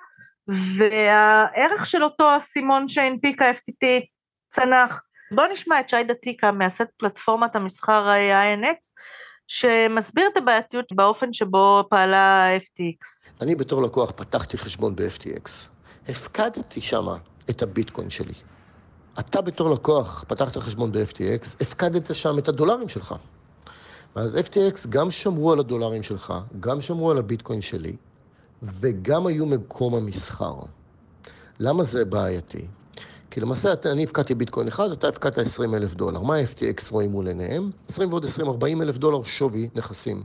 והערך 0.49 1.87
של 1.87 2.05
אותו 2.05 2.37
אסימון 2.37 2.89
שהנפיק 2.89 3.43
ה-FTT 3.43 3.87
צנח. 4.51 5.03
בואו 5.33 5.47
נשמע 5.53 5.81
את 5.81 5.89
שי 5.89 6.05
דתיקה, 6.09 6.53
מייסד 6.53 6.85
פלטפורמת 6.97 7.57
המסחר 7.57 8.09
ה-INX, 8.09 9.01
שמסביר 9.47 10.29
את 10.33 10.37
הבעייתיות 10.37 10.93
באופן 10.93 11.33
שבו 11.33 11.85
פעלה 11.91 12.49
FTX. 12.57 13.31
אני 13.41 13.55
בתור 13.55 13.83
לקוח 13.83 14.11
פתחתי 14.11 14.59
חשבון 14.59 14.97
ב-FTX, 14.97 15.51
הפקדתי 16.09 16.81
שמה 16.81 17.17
את 17.51 17.63
הביטקוין 17.63 18.11
שלי. 18.11 18.35
אתה 19.19 19.41
בתור 19.41 19.71
לקוח 19.71 20.25
פתחת 20.29 20.57
חשבון 20.57 20.93
ב-FTX, 20.93 21.47
הפקדת 21.61 22.15
שם 22.15 22.39
את 22.39 22.49
הדולרים 22.49 22.89
שלך. 22.89 23.15
אז 24.15 24.35
FTX 24.35 24.89
גם 24.89 25.11
שמרו 25.11 25.53
על 25.53 25.59
הדולרים 25.59 26.03
שלך, 26.03 26.35
גם 26.61 26.81
שמרו 26.81 27.11
על 27.11 27.19
הביטקוין 27.19 27.61
שלי, 27.61 27.97
וגם 28.63 29.27
היו 29.27 29.47
מקום 29.47 29.95
המסחר. 29.95 30.55
למה 31.59 31.85
זה 31.85 32.05
בעייתי? 32.05 32.67
כי 33.31 33.41
למעשה 33.41 33.75
אני 33.85 34.05
הפקדתי 34.05 34.35
ביטקוין 34.35 34.69
אחד, 34.69 34.91
אתה 34.91 35.09
הפקדת 35.09 35.39
20 35.39 35.75
אלף 35.75 35.95
דולר. 35.95 36.21
מה 36.21 36.35
FTX 36.41 36.91
רואים 36.91 37.11
מול 37.11 37.29
עיניהם? 37.29 37.71
20 37.89 38.11
ועוד 38.11 38.25
20, 38.25 38.49
40 38.49 38.83
אלף 38.83 38.97
דולר 38.97 39.23
שווי 39.25 39.69
נכסים. 39.75 40.23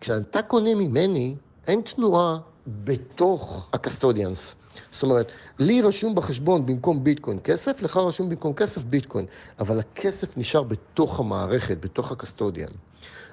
כשאתה 0.00 0.42
קונה 0.42 0.74
ממני, 0.74 1.36
אין 1.66 1.80
תנועה 1.80 2.38
בתוך 2.66 3.68
הקסטודיאנס. 3.72 4.54
זאת 4.92 5.02
אומרת, 5.02 5.32
לי 5.58 5.82
רשום 5.82 6.14
בחשבון 6.14 6.66
במקום 6.66 7.04
ביטקוין 7.04 7.38
כסף, 7.44 7.82
לך 7.82 7.96
רשום 7.96 8.28
במקום 8.28 8.54
כסף 8.54 8.82
ביטקוין, 8.82 9.26
אבל 9.58 9.78
הכסף 9.78 10.36
נשאר 10.36 10.62
בתוך 10.62 11.20
המערכת, 11.20 11.78
בתוך 11.80 12.12
הקסטודיאן. 12.12 12.70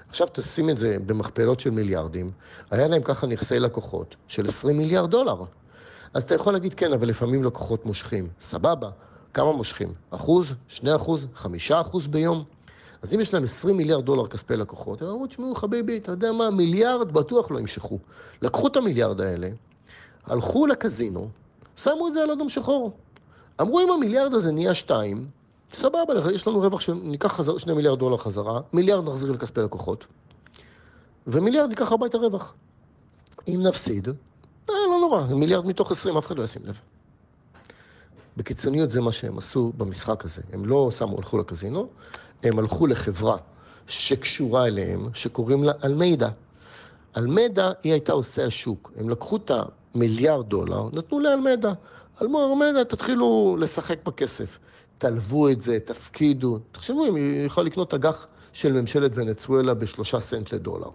עכשיו 0.10 0.28
תשים 0.32 0.70
את 0.70 0.78
זה 0.78 0.98
במכפלות 1.06 1.60
של 1.60 1.70
מיליארדים, 1.70 2.32
היה 2.72 2.88
להם 2.88 3.02
ככה 3.04 3.28
נכסי 3.28 3.60
לקוחות 3.60 4.16
של 4.28 4.48
20 4.48 4.78
מיליארד 4.78 5.12
דולר. 5.12 5.44
אז 6.14 6.24
אתה 6.24 6.36
יכול 6.36 6.54
להגיד, 6.54 6.74
כן, 6.74 6.94
אבל 6.94 7.08
לפעמים 7.08 7.44
לקוחות 7.44 7.86
מושכים. 7.86 8.28
סבבה, 8.42 8.90
כמה 9.34 9.52
מושכים? 9.52 9.94
אחוז? 10.10 10.54
שני 10.68 10.96
אחוז? 10.96 11.26
חמישה 11.36 11.82
אחוז 11.82 12.08
ביום? 12.08 12.44
אז 13.02 13.14
אם 13.14 13.20
יש 13.20 13.34
להם 13.34 13.44
20 13.44 13.78
מיליארד 13.78 14.06
דולר 14.06 14.28
כספי 14.28 14.56
לקוחות, 14.56 15.02
הם 15.02 15.08
אמרו, 15.08 15.28
תשמעו, 15.28 15.56
חביבי, 15.56 15.98
אתה 15.98 16.12
יודע 16.12 16.32
מה, 16.32 16.50
מיליארד 16.50 17.12
בטוח 17.12 17.52
לא 17.52 17.60
ימשכו. 17.60 18.00
לקחו 18.42 18.68
את 18.68 18.76
המיליארד 18.76 19.22
האלה, 19.22 19.50
הלכו 20.26 20.68
לקזינו, 20.68 21.30
שמו 21.78 22.08
את 22.08 22.14
זה 22.14 22.24
על 22.24 22.32
אדום 22.32 22.50
שחור. 22.50 22.92
אמרו, 23.62 23.80
אם 23.80 23.92
המיליארד 23.92 24.34
הזה 24.34 24.52
נהיה 24.52 24.76
שתיים, 24.76 25.28
סבבה, 25.74 26.32
יש 26.34 26.48
לנו 26.48 26.60
רווח 26.60 26.82
שניקח 26.82 27.34
חזר, 27.34 27.58
שני 27.58 27.74
מיליארד 27.74 28.00
דולר 28.00 28.18
חזרה, 28.18 28.62
מיליארד 28.74 29.10
נחזיר 29.10 29.32
לכספי 29.32 29.62
לקוחות, 29.62 30.06
ומיליארד 31.28 31.70
ניקח 31.70 31.92
הביתה 31.92 32.18
רווח. 32.18 32.54
אם 33.48 33.60
נפסיד, 33.64 34.08
אה, 34.70 34.76
לא 34.90 35.00
נורא, 35.00 35.24
מיליארד 35.24 35.66
מתוך 35.66 35.92
עשרים, 35.92 36.18
אף 36.18 36.28
אחד 36.28 36.38
לא 36.38 36.44
ישים 36.44 36.62
לב. 36.66 36.80
בקיצוניות 38.38 38.90
זה 38.90 39.02
מה 39.02 39.12
שהם 39.12 39.38
עשו 39.38 39.72
במשחק 39.78 40.26
הזה. 40.26 40.42
הם 40.54 40.66
לא 40.66 40.92
שמו, 40.98 41.18
הלכו 41.18 41.38
לקזינו, 41.38 41.88
הם 42.44 42.60
הלכו 42.60 42.88
לחברה 42.88 43.38
שקשורה 43.88 44.68
אליהם, 44.68 45.10
שקוראים 45.14 45.64
לה 45.64 45.74
אלמידה. 45.84 46.30
אלמדה 47.18 47.72
היא 47.84 47.92
הייתה 47.92 48.14
עושה 48.14 48.46
השוק. 48.46 48.92
הם 48.98 49.10
לקחו 49.10 49.36
את 49.36 49.52
המיליארד 49.96 50.50
דולר, 50.50 50.90
נתנו 50.94 51.20
לאלמדה. 51.20 51.74
אלמדה, 52.22 52.84
תתחילו 52.86 53.58
לשחק 53.60 54.04
בכסף. 54.06 54.60
תלוו 54.98 55.50
את 55.50 55.62
זה, 55.62 55.78
תפקידו. 55.86 56.60
תחשבו, 56.72 57.08
אם 57.08 57.16
היא 57.16 57.46
יכולה 57.46 57.66
לקנות 57.66 57.94
אג"ח 57.94 58.28
של 58.54 58.74
ממשלת 58.74 59.12
ונצואלה 59.16 59.74
בשלושה 59.74 60.20
סנט 60.20 60.54
לדולר. 60.54 60.90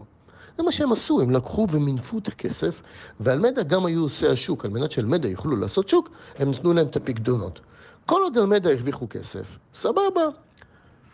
זה 0.56 0.62
מה 0.62 0.72
שהם 0.72 0.92
עשו, 0.92 1.20
הם 1.20 1.30
לקחו 1.30 1.66
ומינפו 1.70 2.18
את 2.18 2.28
הכסף, 2.28 2.82
ואלמדה 3.20 3.62
גם 3.62 3.86
היו 3.86 4.02
עושי 4.02 4.26
השוק, 4.26 4.64
על 4.64 4.70
מנת 4.70 4.90
שאלמדה 4.90 5.28
יוכלו 5.28 5.56
לעשות 5.56 5.88
שוק, 5.88 6.10
הם 6.38 6.50
נתנו 6.50 6.72
להם 6.72 6.86
את 6.86 6.96
הפקדונות. 6.96 7.60
כל 8.06 8.22
עוד 8.22 8.36
אלמדה 8.36 8.70
הרוויחו 8.70 9.06
כסף, 9.10 9.58
סבבה, 9.74 10.22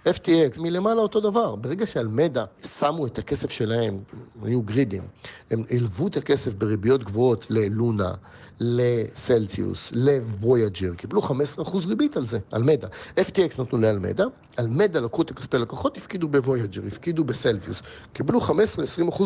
FTX, 0.09 0.61
מלמעלה 0.61 1.01
אותו 1.01 1.21
דבר. 1.21 1.57
ברגע 1.57 1.87
שאלמדה 1.87 2.45
שמו 2.79 3.07
את 3.07 3.19
הכסף 3.19 3.51
שלהם, 3.51 3.99
היו 4.43 4.63
greedy 4.62 4.89
ים, 4.89 5.02
הם 5.51 5.65
הלוו 5.71 6.07
את 6.07 6.17
הכסף 6.17 6.53
בריביות 6.55 7.05
גבוהות 7.05 7.47
ללונה, 7.51 8.13
לסלציוס, 8.62 9.88
לוויאג'ר, 9.92 10.95
קיבלו 10.95 11.21
15% 11.23 11.87
ריבית 11.87 12.16
על 12.16 12.25
זה, 12.25 12.38
אלמדה. 12.54 12.88
FTX 13.16 13.62
נתנו 13.62 13.78
לאלמדה, 13.78 14.25
אלמדה 14.59 15.00
לקחו 15.00 15.23
את 15.23 15.31
הכספי 15.31 15.59
לקוחות, 15.59 15.97
הפקידו 15.97 16.28
בוויאג'ר, 16.28 16.83
הפקידו 16.87 17.25
בסלציוס, 17.25 17.83
קיבלו 18.12 18.40
15-20% 18.40 18.52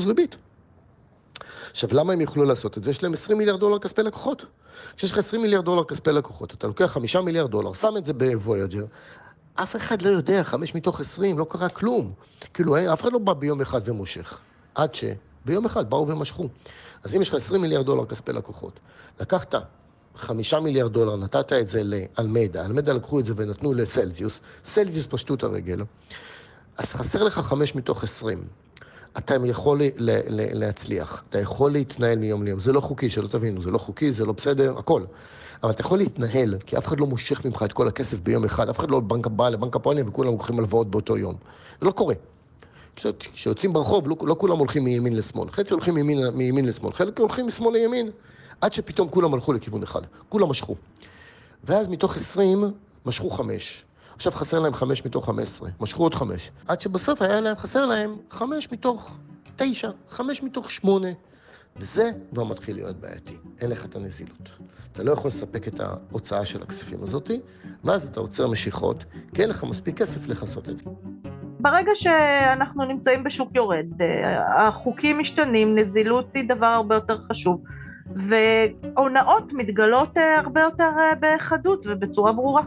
ריבית. 0.06 0.36
עכשיו, 1.70 1.90
למה 1.92 2.12
הם 2.12 2.20
יכלו 2.20 2.44
לעשות 2.44 2.78
את 2.78 2.84
זה? 2.84 2.90
יש 2.90 3.02
להם 3.02 3.12
20 3.12 3.38
מיליארד 3.38 3.60
דולר 3.60 3.78
כספי 3.78 4.02
לקוחות. 4.02 4.46
כשיש 4.96 5.12
לך 5.12 5.18
20 5.18 5.42
מיליארד 5.42 5.64
דולר 5.64 5.84
כספי 5.84 6.12
לקוחות, 6.12 6.54
אתה 6.54 6.66
לוקח 6.66 6.86
5 6.86 7.16
מיליארד 7.16 7.50
דולר, 7.50 7.72
שם 7.72 7.94
את 7.96 8.06
זה 8.06 8.12
בוויאג'ר, 8.12 8.84
אף 9.54 9.76
אחד 9.76 10.02
לא 10.02 10.08
יודע, 10.08 10.42
חמש 10.42 10.74
מתוך 10.74 11.00
עשרים, 11.00 11.38
לא 11.38 11.46
קרה 11.48 11.68
כלום. 11.68 12.12
כאילו, 12.54 12.92
אף 12.92 13.02
אחד 13.02 13.12
לא 13.12 13.18
בא 13.18 13.32
ביום 13.32 13.60
אחד 13.60 13.88
ומושך. 13.88 14.40
עד 14.74 14.94
שביום 15.46 15.64
אחד 15.64 15.90
באו 15.90 16.08
ומשכו. 16.08 16.48
אז 17.04 17.16
אם 17.16 17.22
יש 17.22 17.28
לך 17.28 17.34
עשרים 17.34 17.60
מיליארד 17.60 17.86
דולר 17.86 18.06
כספי 18.06 18.32
לקוחות, 18.32 18.80
לקחת 19.20 19.54
חמישה 20.16 20.60
מיליארד 20.60 20.92
דולר, 20.92 21.16
נתת 21.16 21.52
את 21.52 21.68
זה 21.68 21.82
לאלמדה, 21.84 22.64
אלמדה 22.64 22.92
לקחו 22.92 23.20
את 23.20 23.26
זה 23.26 23.32
ונתנו 23.36 23.74
לסלזיוס, 23.74 24.40
סלזיוס 24.64 25.06
פשטו 25.06 25.34
את 25.34 25.42
הרגל, 25.42 25.82
אז 26.78 26.84
חסר 26.84 27.22
לך 27.22 27.38
חמש 27.38 27.74
מתוך 27.74 28.04
עשרים. 28.04 28.44
אתה 29.18 29.34
יכול 29.44 29.80
להצליח, 30.30 31.22
אתה 31.30 31.40
יכול 31.40 31.72
להתנהל 31.72 32.18
מיום 32.18 32.42
ליום. 32.42 32.60
זה 32.60 32.72
לא 32.72 32.80
חוקי, 32.80 33.10
שלא 33.10 33.28
תבינו, 33.28 33.62
זה 33.62 33.70
לא 33.70 33.78
חוקי, 33.78 34.12
זה 34.12 34.24
לא 34.24 34.32
בסדר, 34.32 34.78
הכל. 34.78 35.02
אבל 35.62 35.70
אתה 35.70 35.80
יכול 35.80 35.98
להתנהל, 35.98 36.54
כי 36.66 36.78
אף 36.78 36.86
אחד 36.86 37.00
לא 37.00 37.06
מושך 37.06 37.44
ממך 37.44 37.62
את 37.62 37.72
כל 37.72 37.88
הכסף 37.88 38.18
ביום 38.18 38.44
אחד, 38.44 38.68
אף 38.68 38.78
אחד 38.78 38.90
לא 38.90 39.00
בנק 39.00 39.26
בא 39.26 39.48
לבנק 39.48 39.76
הפועלים 39.76 40.08
וכולם 40.08 40.30
לוקחים 40.30 40.58
הלוואות 40.58 40.90
באותו 40.90 41.16
יום. 41.16 41.34
זה 41.80 41.86
לא 41.86 41.90
קורה. 41.90 42.14
כשיוצאים 43.32 43.72
ברחוב, 43.72 44.08
לא, 44.08 44.16
לא 44.22 44.36
כולם 44.38 44.58
הולכים 44.58 44.84
מימין 44.84 45.16
לשמאל. 45.16 45.50
חצי 45.50 45.74
הולכים 45.74 45.94
מימין, 45.94 46.28
מימין 46.34 46.64
לשמאל, 46.64 46.92
חלק 46.92 47.18
הולכים 47.18 47.46
משמאל 47.46 47.72
לימין, 47.72 48.10
עד 48.60 48.72
שפתאום 48.72 49.08
כולם 49.08 49.34
הלכו 49.34 49.52
לכיוון 49.52 49.82
אחד. 49.82 50.00
כולם 50.28 50.48
משכו. 50.48 50.74
ואז 51.64 51.88
מתוך 51.88 52.16
20, 52.16 52.64
משכו 53.06 53.30
חמש. 53.30 53.82
עכשיו 54.16 54.32
חסר 54.32 54.58
להם 54.58 54.74
חמש 54.74 55.04
מתוך 55.04 55.26
חמש 55.26 55.42
עשרה. 55.42 55.68
משכו 55.80 56.02
עוד 56.02 56.14
חמש. 56.14 56.50
עד 56.68 56.80
שבסוף 56.80 57.22
היה 57.22 57.40
להם, 57.40 57.56
חסר 57.56 57.86
להם 57.86 58.16
חמש 58.30 58.68
מתוך 58.72 59.16
תשע, 59.56 59.90
חמש 60.10 60.42
מתוך 60.42 60.70
שמונה. 60.70 61.08
וזה 61.78 62.10
כבר 62.30 62.44
מתחיל 62.44 62.76
להיות 62.76 62.96
בעייתי. 62.96 63.36
אין 63.60 63.70
לך 63.70 63.84
את 63.84 63.96
הנזילות. 63.96 64.58
אתה 64.92 65.02
לא 65.02 65.10
יכול 65.10 65.28
לספק 65.28 65.68
את 65.68 65.80
ההוצאה 65.80 66.44
של 66.44 66.62
הכספים 66.62 67.02
הזאתי, 67.02 67.40
ואז 67.84 68.08
אתה 68.08 68.20
עוצר 68.20 68.50
משיכות, 68.50 69.04
כי 69.34 69.42
אין 69.42 69.50
לך 69.50 69.64
מספיק 69.64 69.98
כסף 69.98 70.28
לכסות 70.28 70.68
את 70.68 70.78
זה. 70.78 70.84
ברגע 71.60 71.90
שאנחנו 71.94 72.84
נמצאים 72.84 73.24
בשוק 73.24 73.50
יורד, 73.54 73.86
החוקים 74.58 75.18
משתנים, 75.18 75.78
נזילות 75.78 76.26
היא 76.34 76.48
דבר 76.48 76.66
הרבה 76.66 76.94
יותר 76.94 77.18
חשוב, 77.30 77.62
והונאות 78.14 79.52
מתגלות 79.52 80.16
אה, 80.16 80.34
הרבה 80.38 80.60
יותר 80.60 80.90
אה, 80.98 81.12
בחדות 81.20 81.86
ובצורה 81.86 82.32
ברורה. 82.32 82.62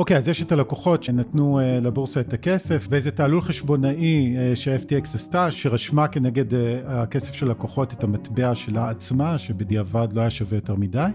אוקיי, 0.00 0.16
אז 0.16 0.28
יש 0.28 0.42
את 0.42 0.52
הלקוחות 0.52 1.04
שנתנו 1.04 1.60
uh, 1.60 1.84
לבורסה 1.84 2.20
את 2.20 2.32
הכסף, 2.32 2.86
ואיזה 2.90 3.10
תעלול 3.10 3.40
חשבונאי 3.40 4.36
uh, 4.36 4.56
ש-FTX 4.56 5.02
עשתה, 5.02 5.50
שרשמה 5.52 6.08
כנגד 6.08 6.52
uh, 6.52 6.56
הכסף 6.86 7.34
של 7.34 7.50
לקוחות 7.50 7.92
את 7.92 8.04
המטבע 8.04 8.54
שלה 8.54 8.90
עצמה, 8.90 9.38
שבדיעבד 9.38 10.08
לא 10.12 10.20
היה 10.20 10.30
שווה 10.30 10.56
יותר 10.56 10.74
מדי. 10.74 11.10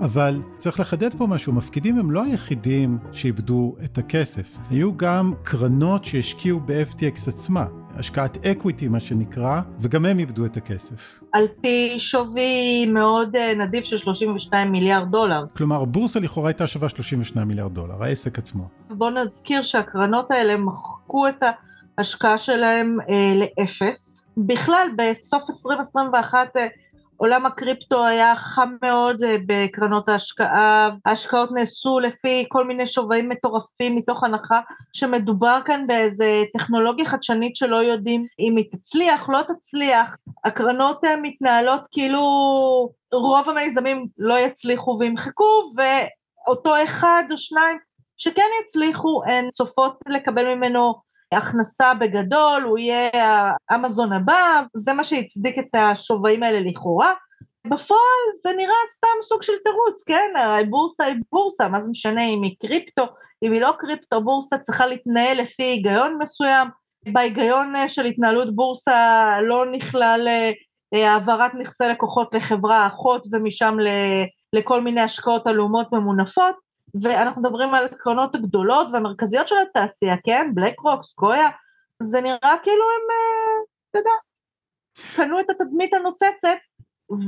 אבל 0.00 0.42
צריך 0.58 0.80
לחדד 0.80 1.14
פה 1.14 1.26
משהו, 1.26 1.52
מפקידים 1.52 1.98
הם 1.98 2.10
לא 2.10 2.24
היחידים 2.24 2.98
שאיבדו 3.12 3.76
את 3.84 3.98
הכסף. 3.98 4.56
היו 4.70 4.96
גם 4.96 5.32
קרנות 5.42 6.04
שהשקיעו 6.04 6.60
ב-FTX 6.66 7.28
עצמה. 7.28 7.66
השקעת 7.96 8.46
equity 8.46 8.88
מה 8.88 9.00
שנקרא, 9.00 9.60
וגם 9.80 10.06
הם 10.06 10.18
איבדו 10.18 10.46
את 10.46 10.56
הכסף. 10.56 11.20
על 11.32 11.46
פי 11.60 11.96
שווי 11.98 12.86
מאוד 12.86 13.36
אה, 13.36 13.54
נדיב 13.54 13.84
של 13.84 13.98
32 13.98 14.72
מיליארד 14.72 15.10
דולר. 15.10 15.44
כלומר, 15.56 15.82
הבורסה 15.82 16.20
לכאורה 16.20 16.48
הייתה 16.48 16.66
שווה 16.66 16.88
32 16.88 17.48
מיליארד 17.48 17.74
דולר, 17.74 18.02
העסק 18.04 18.38
עצמו. 18.38 18.68
בואו 18.90 19.10
נזכיר 19.10 19.62
שהקרנות 19.62 20.30
האלה 20.30 20.56
מחקו 20.56 21.28
את 21.28 21.42
ההשקעה 21.98 22.38
שלהם 22.38 22.98
אה, 23.00 23.34
לאפס. 23.34 24.24
בכלל, 24.36 24.88
בסוף 24.96 25.42
2021 25.50 26.56
אה, 26.56 26.66
עולם 27.22 27.46
הקריפטו 27.46 28.04
היה 28.04 28.36
חם 28.36 28.76
מאוד 28.82 29.22
אה, 29.22 29.36
בקרנות 29.46 30.08
ההשקעה, 30.08 30.90
ההשקעות 31.04 31.50
נעשו 31.52 32.00
לפי 32.00 32.44
כל 32.48 32.64
מיני 32.64 32.86
שווים 32.86 33.28
מטורפים 33.28 33.96
מתוך 33.96 34.24
הנחה 34.24 34.60
שמדובר 34.92 35.60
כאן 35.64 35.86
באיזה 35.86 36.42
טכנולוגיה 36.52 37.06
חדשנית 37.06 37.56
שלא 37.56 37.76
יודעים 37.76 38.26
אם 38.38 38.56
היא 38.56 38.64
תצליח, 38.72 39.28
לא 39.28 39.40
תצליח, 39.48 40.16
הקרנות 40.44 41.04
אה, 41.04 41.16
מתנהלות 41.22 41.80
כאילו 41.92 42.22
רוב 43.12 43.48
המיזמים 43.48 44.06
לא 44.18 44.38
יצליחו 44.38 44.96
וימחקו 45.00 45.62
ואותו 45.76 46.74
אחד 46.84 47.24
או 47.30 47.38
שניים 47.38 47.78
שכן 48.16 48.50
יצליחו 48.62 49.22
הן 49.26 49.50
צופות 49.50 49.96
לקבל 50.08 50.54
ממנו 50.54 50.94
הכנסה 51.36 51.94
בגדול, 51.94 52.62
הוא 52.62 52.78
יהיה 52.78 53.10
האמזון 53.70 54.12
הבא, 54.12 54.62
זה 54.74 54.92
מה 54.92 55.04
שהצדיק 55.04 55.58
את 55.58 55.74
השווים 55.74 56.42
האלה 56.42 56.60
לכאורה. 56.70 57.12
בפועל 57.64 58.22
זה 58.42 58.50
נראה 58.56 58.74
סתם 58.96 59.22
סוג 59.22 59.42
של 59.42 59.52
תירוץ, 59.64 60.02
כן? 60.06 60.40
הרי 60.44 60.64
בורסה 60.64 61.04
היא 61.04 61.14
בורסה, 61.32 61.68
מה 61.68 61.80
זה 61.80 61.90
משנה 61.90 62.24
אם 62.24 62.42
היא 62.42 62.56
קריפטו, 62.60 63.04
אם 63.42 63.52
היא 63.52 63.60
לא 63.60 63.72
קריפטו, 63.78 64.20
בורסה 64.20 64.58
צריכה 64.58 64.86
להתנהל 64.86 65.40
לפי 65.40 65.62
היגיון 65.62 66.18
מסוים, 66.18 66.68
בהיגיון 67.12 67.74
של 67.88 68.04
התנהלות 68.04 68.56
בורסה 68.56 69.26
לא 69.42 69.66
נכלל 69.72 70.28
אה, 70.94 71.12
העברת 71.12 71.54
נכסי 71.54 71.84
לקוחות 71.84 72.34
לחברה 72.34 72.86
אחות 72.86 73.26
ומשם 73.32 73.76
לכל 74.52 74.80
מיני 74.80 75.00
השקעות 75.00 75.46
עלומות 75.46 75.92
ממונפות, 75.92 76.54
ואנחנו 77.02 77.42
מדברים 77.42 77.74
על 77.74 77.84
הקרנות 77.84 78.34
הגדולות 78.34 78.88
והמרכזיות 78.92 79.48
של 79.48 79.54
התעשייה, 79.70 80.14
כן? 80.24 80.50
בלק 80.54 80.80
רוק, 80.80 81.04
סקויה, 81.04 81.48
זה 82.02 82.20
נראה 82.20 82.56
כאילו 82.62 82.84
הם, 82.84 83.10
אה, 83.10 83.62
אתה 83.90 83.98
יודע, 83.98 84.10
קנו 85.16 85.40
את 85.40 85.50
התדמית 85.50 85.94
הנוצצת 85.94 86.58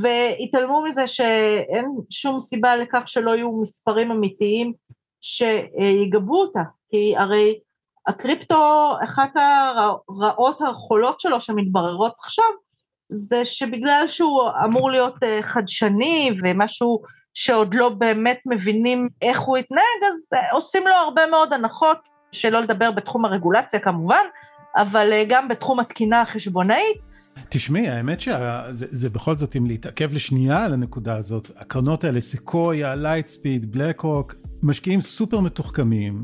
והתעלמו 0.03 0.83
מזה 0.83 1.07
שאין 1.07 1.87
שום 2.11 2.41
סיבה 2.41 2.77
לכך 2.77 3.03
שלא 3.07 3.31
יהיו 3.31 3.53
מספרים 3.53 4.11
אמיתיים 4.11 4.73
שיגבו 5.21 6.41
אותה, 6.41 6.63
כי 6.91 7.15
הרי 7.17 7.61
הקריפטו, 8.07 8.93
אחת 9.05 9.31
הרעות 9.37 10.59
החולות 10.69 11.21
שלו 11.21 11.41
שמתבררות 11.41 12.13
עכשיו, 12.19 12.45
זה 13.09 13.45
שבגלל 13.45 14.05
שהוא 14.09 14.43
אמור 14.65 14.91
להיות 14.91 15.23
אה, 15.23 15.43
חדשני 15.43 16.31
ומשהו 16.43 17.03
שעוד 17.35 17.75
לא 17.75 17.89
באמת 17.89 18.39
מבינים 18.47 19.09
איך 19.23 19.41
הוא 19.41 19.59
יתנהג, 19.59 20.01
אז 20.09 20.33
אה, 20.35 20.53
עושים 20.53 20.83
לו 20.87 20.95
הרבה 20.95 21.27
מאוד 21.31 21.53
הנחות, 21.53 21.99
שלא 22.33 22.61
לדבר 22.61 22.91
בתחום 22.91 23.25
הרגולציה 23.25 23.81
כמובן, 23.81 24.25
אבל 24.77 25.13
אה, 25.13 25.25
גם 25.29 25.49
בתחום 25.49 25.81
התקינה 25.81 26.23
החשבונאית. 26.23 27.15
תשמעי, 27.49 27.89
האמת 27.89 28.21
שזה 28.21 29.11
בכל 29.11 29.35
זאת, 29.35 29.57
אם 29.57 29.67
להתעכב 29.67 30.13
לשנייה 30.13 30.65
על 30.65 30.73
הנקודה 30.73 31.17
הזאת, 31.17 31.51
הקרנות 31.57 32.05
האלה, 32.05 32.21
סקויה, 32.21 32.95
לייטספיד, 32.95 33.73
בלק 33.73 34.01
רוק, 34.01 34.35
משקיעים 34.63 35.01
סופר 35.01 35.41
מתוחכמים. 35.41 36.23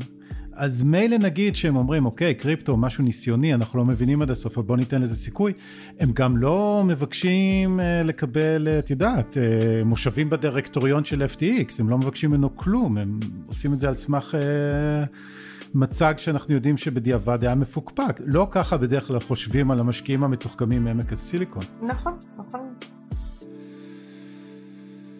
אז 0.53 0.83
מילא 0.83 1.17
נגיד 1.17 1.55
שהם 1.55 1.75
אומרים, 1.75 2.05
אוקיי, 2.05 2.33
קריפטו, 2.33 2.77
משהו 2.77 3.03
ניסיוני, 3.03 3.53
אנחנו 3.53 3.79
לא 3.79 3.85
מבינים 3.85 4.21
עד 4.21 4.31
הסוף, 4.31 4.57
אבל 4.57 4.67
בוא 4.67 4.77
ניתן 4.77 5.01
לזה 5.01 5.15
סיכוי. 5.15 5.53
הם 5.99 6.11
גם 6.13 6.37
לא 6.37 6.83
מבקשים 6.85 7.79
uh, 7.79 8.07
לקבל, 8.07 8.67
את 8.79 8.89
יודעת, 8.89 9.33
uh, 9.33 9.85
מושבים 9.85 10.29
בדירקטוריון 10.29 11.05
של 11.05 11.25
FTX, 11.35 11.73
הם 11.79 11.89
לא 11.89 11.97
מבקשים 11.97 12.29
ממנו 12.29 12.55
כלום, 12.55 12.97
הם 12.97 13.19
עושים 13.47 13.73
את 13.73 13.79
זה 13.79 13.89
על 13.89 13.95
סמך 13.95 14.35
uh, 14.35 15.07
מצג 15.73 16.13
שאנחנו 16.17 16.53
יודעים 16.53 16.77
שבדיעבד 16.77 17.43
היה 17.43 17.55
מפוקפק. 17.55 18.21
לא 18.25 18.47
ככה 18.51 18.77
בדרך 18.77 19.07
כלל 19.07 19.19
חושבים 19.19 19.71
על 19.71 19.79
המשקיעים 19.79 20.23
המתוחכמים 20.23 20.83
מעמק 20.83 21.13
הסיליקון. 21.13 21.63
נכון, 21.81 22.17
נכון. 22.37 23.00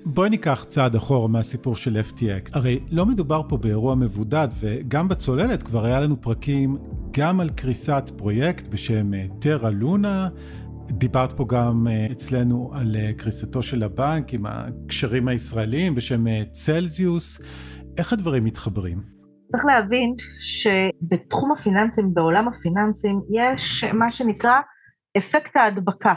בואי 0.05 0.29
ניקח 0.29 0.63
צעד 0.63 0.96
אחורה 0.96 1.27
מהסיפור 1.27 1.75
של 1.75 1.98
FTX. 2.10 2.51
הרי 2.53 2.79
לא 2.91 3.05
מדובר 3.05 3.41
פה 3.50 3.58
באירוע 3.58 3.96
מבודד, 3.96 4.48
וגם 4.60 5.08
בצוללת 5.08 5.63
כבר 5.63 5.86
היה 5.86 6.00
לנו 6.00 6.22
פרקים 6.22 6.77
גם 7.12 7.39
על 7.39 7.50
קריסת 7.50 8.03
פרויקט 8.17 8.67
בשם 8.67 9.12
טרה 9.41 9.65
אה, 9.65 9.70
לונה. 9.70 10.29
דיברת 10.88 11.31
פה 11.31 11.46
גם 11.50 11.88
אה, 11.89 12.08
אצלנו 12.12 12.72
על 12.74 12.96
אה, 12.96 13.12
קריסתו 13.17 13.63
של 13.63 13.84
הבנק 13.84 14.34
עם 14.34 14.46
הקשרים 14.46 15.27
הישראליים 15.27 15.96
בשם 15.96 16.25
צלזיוס. 16.51 17.41
איך 17.98 18.13
הדברים 18.13 18.43
מתחברים? 18.43 19.01
צריך 19.51 19.65
להבין 19.65 20.15
שבתחום 20.41 21.51
הפיננסים, 21.51 22.14
בעולם 22.14 22.48
הפיננסים, 22.48 23.22
יש 23.31 23.83
מה 23.83 24.11
שנקרא 24.11 24.59
אפקט 25.18 25.55
ההדבקה. 25.55 26.14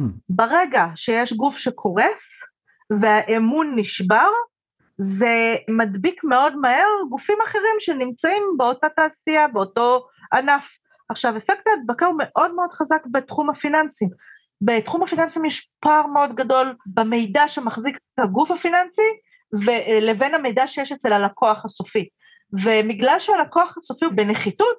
Hmm. 0.00 0.04
ברגע 0.28 0.86
שיש 0.94 1.32
גוף 1.32 1.56
שקורס, 1.56 2.42
והאמון 3.00 3.72
נשבר, 3.76 4.28
זה 4.98 5.54
מדביק 5.68 6.24
מאוד 6.24 6.56
מהר 6.56 6.88
גופים 7.10 7.38
אחרים 7.48 7.76
שנמצאים 7.78 8.42
באותה 8.56 8.88
תעשייה, 8.88 9.48
באותו 9.48 10.06
ענף. 10.32 10.64
עכשיו, 11.08 11.36
אפקט 11.36 11.66
ההדבקה 11.66 12.06
הוא 12.06 12.14
מאוד 12.18 12.54
מאוד 12.54 12.72
חזק 12.72 13.02
בתחום 13.12 13.50
הפיננסים. 13.50 14.08
בתחום 14.60 15.02
הפיננסים 15.02 15.44
יש 15.44 15.68
פער 15.80 16.06
מאוד 16.06 16.34
גדול 16.34 16.74
במידע 16.86 17.48
שמחזיק 17.48 17.96
את 17.96 18.24
הגוף 18.24 18.50
הפיננסי 18.50 19.02
לבין 20.00 20.34
המידע 20.34 20.66
שיש 20.66 20.92
אצל 20.92 21.12
הלקוח 21.12 21.64
הסופי. 21.64 22.08
ובגלל 22.52 23.20
שהלקוח 23.20 23.76
הסופי 23.78 24.04
הוא 24.04 24.14
בנחיתות, 24.14 24.76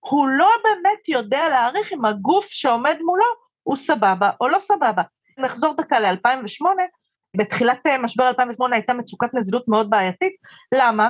הוא 0.00 0.28
לא 0.28 0.50
באמת 0.64 1.08
יודע 1.08 1.48
להעריך 1.48 1.92
אם 1.92 2.04
הגוף 2.04 2.46
שעומד 2.50 2.96
מולו 3.00 3.24
הוא 3.62 3.76
סבבה 3.76 4.30
או 4.40 4.48
לא 4.48 4.58
סבבה. 4.62 5.02
נחזור 5.38 5.74
דקה 5.76 6.00
ל-2008, 6.00 6.66
בתחילת 7.36 7.86
אה, 7.86 7.98
משבר 7.98 8.28
2008 8.28 8.76
הייתה 8.76 8.92
מצוקת 8.92 9.34
נזילות 9.34 9.68
מאוד 9.68 9.90
בעייתית, 9.90 10.32
למה? 10.74 11.08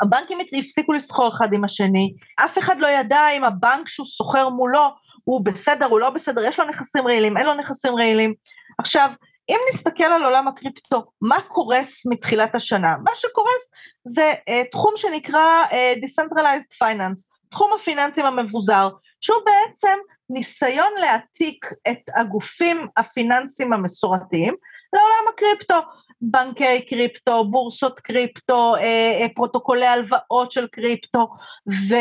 הבנקים 0.00 0.38
הפסיקו 0.64 0.92
לסחור 0.92 1.28
אחד 1.28 1.52
עם 1.52 1.64
השני, 1.64 2.14
אף 2.44 2.58
אחד 2.58 2.76
לא 2.78 2.86
ידע 2.86 3.28
אם 3.36 3.44
הבנק 3.44 3.88
שהוא 3.88 4.06
סוחר 4.06 4.48
מולו 4.48 4.88
הוא 5.24 5.44
בסדר, 5.44 5.86
הוא 5.86 6.00
לא 6.00 6.10
בסדר, 6.10 6.44
יש 6.44 6.60
לו 6.60 6.66
נכסים 6.68 7.06
רעילים, 7.06 7.36
אין 7.36 7.46
לו 7.46 7.54
נכסים 7.54 7.94
רעילים. 7.94 8.34
עכשיו, 8.78 9.10
אם 9.48 9.58
נסתכל 9.72 10.04
על 10.04 10.24
עולם 10.24 10.48
הקריפטו, 10.48 11.04
מה 11.20 11.40
קורס 11.42 12.06
מתחילת 12.06 12.54
השנה? 12.54 12.96
מה 13.04 13.10
שקורס 13.14 13.70
זה 14.04 14.32
אה, 14.32 14.70
תחום 14.72 14.92
שנקרא 14.96 15.64
אה, 15.70 15.74
Decentralized 16.04 16.84
Finance, 16.84 17.20
תחום 17.50 17.70
הפיננסים 17.80 18.26
המבוזר, 18.26 18.88
שהוא 19.20 19.38
בעצם 19.44 19.98
ניסיון 20.30 20.92
להעתיק 21.00 21.66
את 21.88 22.10
הגופים 22.16 22.86
הפיננסיים 22.96 23.72
המסורתיים 23.72 24.54
לעולם 24.92 25.32
הקריפטו, 25.34 25.74
בנקי 26.20 26.86
קריפטו, 26.86 27.44
בורסות 27.44 28.00
קריפטו, 28.00 28.76
אה, 28.76 28.82
אה, 29.20 29.26
פרוטוקולי 29.34 29.86
הלוואות 29.86 30.52
של 30.52 30.66
קריפטו, 30.66 31.28
ו, 31.68 31.94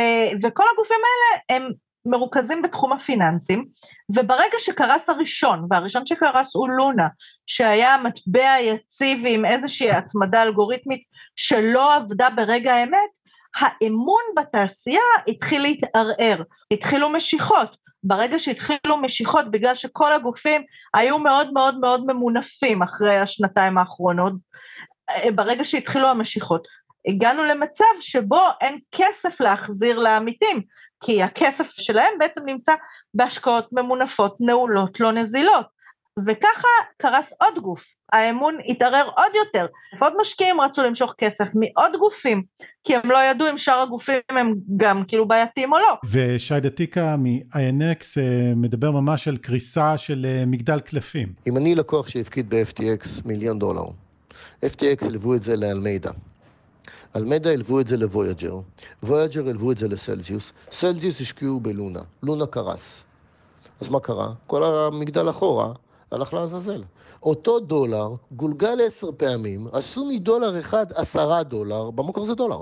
וכל 0.43 0.63
הגופים 0.73 0.97
האלה 0.97 1.57
הם 1.57 1.71
מרוכזים 2.05 2.61
בתחום 2.61 2.93
הפיננסים, 2.93 3.65
וברגע 4.09 4.57
שקרס 4.59 5.09
הראשון, 5.09 5.67
והראשון 5.69 6.05
שקרס 6.05 6.55
הוא 6.55 6.69
לונה, 6.69 7.07
שהיה 7.45 7.97
מטבע 7.97 8.59
יציב 8.59 9.17
עם 9.25 9.45
איזושהי 9.45 9.91
הצמדה 9.91 10.43
אלגוריתמית 10.43 11.03
שלא 11.35 11.95
עבדה 11.95 12.29
ברגע 12.29 12.73
האמת, 12.73 13.09
האמון 13.55 14.21
בתעשייה 14.37 15.01
התחיל 15.27 15.61
להתערער, 15.61 16.43
התחילו 16.71 17.09
משיכות, 17.09 17.77
ברגע 18.03 18.39
שהתחילו 18.39 18.97
משיכות, 19.01 19.51
בגלל 19.51 19.75
שכל 19.75 20.13
הגופים 20.13 20.61
היו 20.93 21.19
מאוד 21.19 21.53
מאוד 21.53 21.79
מאוד 21.79 22.05
ממונפים 22.05 22.83
אחרי 22.83 23.19
השנתיים 23.19 23.77
האחרונות, 23.77 24.33
אה, 25.09 25.31
ברגע 25.35 25.65
שהתחילו 25.65 26.07
המשיכות, 26.07 26.67
הגענו 27.07 27.43
למצב 27.43 27.85
שבו 27.99 28.41
אין 28.61 28.79
כסף 28.91 29.41
להחזיר 29.41 29.99
לעמיתים, 29.99 30.61
כי 31.03 31.23
הכסף 31.23 31.71
שלהם 31.71 32.13
בעצם 32.19 32.41
נמצא 32.45 32.73
בהשקעות 33.13 33.67
ממונפות, 33.71 34.37
נעולות, 34.39 34.99
לא 34.99 35.11
נזילות. 35.11 35.78
וככה 36.27 36.67
קרס 36.97 37.33
עוד 37.41 37.63
גוף, 37.63 37.85
האמון 38.13 38.57
התערער 38.67 39.09
עוד 39.17 39.31
יותר, 39.35 39.65
ועוד 39.99 40.13
משקיעים 40.21 40.61
רצו 40.61 40.83
למשוך 40.83 41.13
כסף 41.17 41.47
מעוד 41.55 41.91
גופים, 41.99 42.43
כי 42.83 42.95
הם 42.95 43.11
לא 43.11 43.17
ידעו 43.17 43.49
אם 43.49 43.57
שאר 43.57 43.81
הגופים 43.81 44.19
הם 44.29 44.53
גם 44.77 45.03
כאילו 45.07 45.27
בעייתיים 45.27 45.73
או 45.73 45.77
לא. 45.77 45.97
ושי 46.11 46.59
דתיקה 46.59 47.15
מ-INX 47.17 48.21
אה, 48.21 48.53
מדבר 48.55 48.91
ממש 48.91 49.27
על 49.27 49.37
קריסה 49.37 49.97
של 49.97 50.25
אה, 50.25 50.43
מגדל 50.45 50.79
קלפים. 50.79 51.33
אם 51.47 51.57
אני 51.57 51.75
לקוח 51.75 52.07
שהפקיד 52.07 52.49
ב-FTX 52.49 53.07
מיליון 53.25 53.59
דולר, 53.59 53.85
FTX 54.65 55.05
הלוו 55.05 55.35
את 55.35 55.41
זה 55.41 55.55
לאלמידה. 55.55 56.11
אלמדה 57.15 57.51
הלוו 57.51 57.79
את 57.79 57.87
זה 57.87 57.97
לוויג'ר, 57.97 58.59
וויאג'ר 59.03 59.49
הלוו 59.49 59.71
את 59.71 59.77
זה 59.77 59.87
לסלזיוס, 59.87 60.51
סלזיוס 60.71 61.21
השקיעו 61.21 61.59
בלונה, 61.59 61.99
לונה 62.23 62.45
קרס. 62.45 63.03
אז 63.81 63.89
מה 63.89 63.99
קרה? 63.99 64.27
כל 64.47 64.63
המגדל 64.63 65.29
אחורה 65.29 65.73
הלך 66.11 66.33
לעזאזל. 66.33 66.83
אותו 67.23 67.59
דולר 67.59 68.09
גולגל 68.31 68.77
עשר 68.87 69.09
פעמים, 69.17 69.67
עשו 69.71 70.05
מדולר 70.05 70.59
אחד 70.59 70.85
עשרה 70.93 71.43
דולר, 71.43 71.91
במקור 71.91 72.25
זה 72.25 72.35
דולר. 72.35 72.61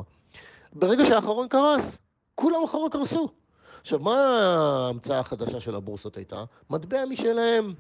ברגע 0.74 1.06
שהאחרון 1.06 1.48
קרס, 1.48 1.98
כולם 2.36 2.64
אחריו 2.66 2.90
קרסו. 2.90 3.30
עכשיו, 3.82 4.00
מה 4.00 4.16
ההמצאה 4.20 5.20
החדשה 5.20 5.60
של 5.60 5.76
הבורסות 5.76 6.18
הייתה? 6.18 6.44
מטבע 6.70 7.06
משלהם. 7.06 7.74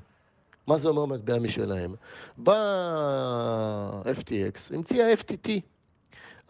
מה 0.68 0.78
זה 0.78 0.88
אומר 0.90 1.06
מטבע 1.06 1.40
משלהם? 1.40 1.96
בא 2.38 4.02
FTX, 4.20 4.76
המציאה 4.76 5.14
FTT. 5.14 5.50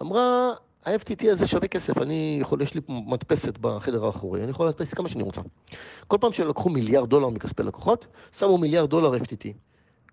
אמרה, 0.01 0.53
ה-FTT 0.87 1.31
הזה 1.31 1.47
שווה 1.47 1.67
כסף, 1.67 1.97
אני 1.97 2.37
יכול, 2.41 2.61
יש 2.61 2.73
לי 2.73 2.81
מדפסת 2.87 3.57
בחדר 3.57 4.05
האחורי, 4.05 4.43
אני 4.43 4.51
יכול 4.51 4.65
להדפס 4.65 4.93
כמה 4.93 5.09
שאני 5.09 5.23
רוצה. 5.23 5.41
כל 6.07 6.17
פעם 6.21 6.33
שלקחו 6.33 6.69
מיליארד 6.69 7.09
דולר 7.09 7.29
מכספי 7.29 7.63
לקוחות, 7.63 8.07
שמו 8.39 8.57
מיליארד 8.57 8.89
דולר 8.89 9.13
FTT. 9.17 9.47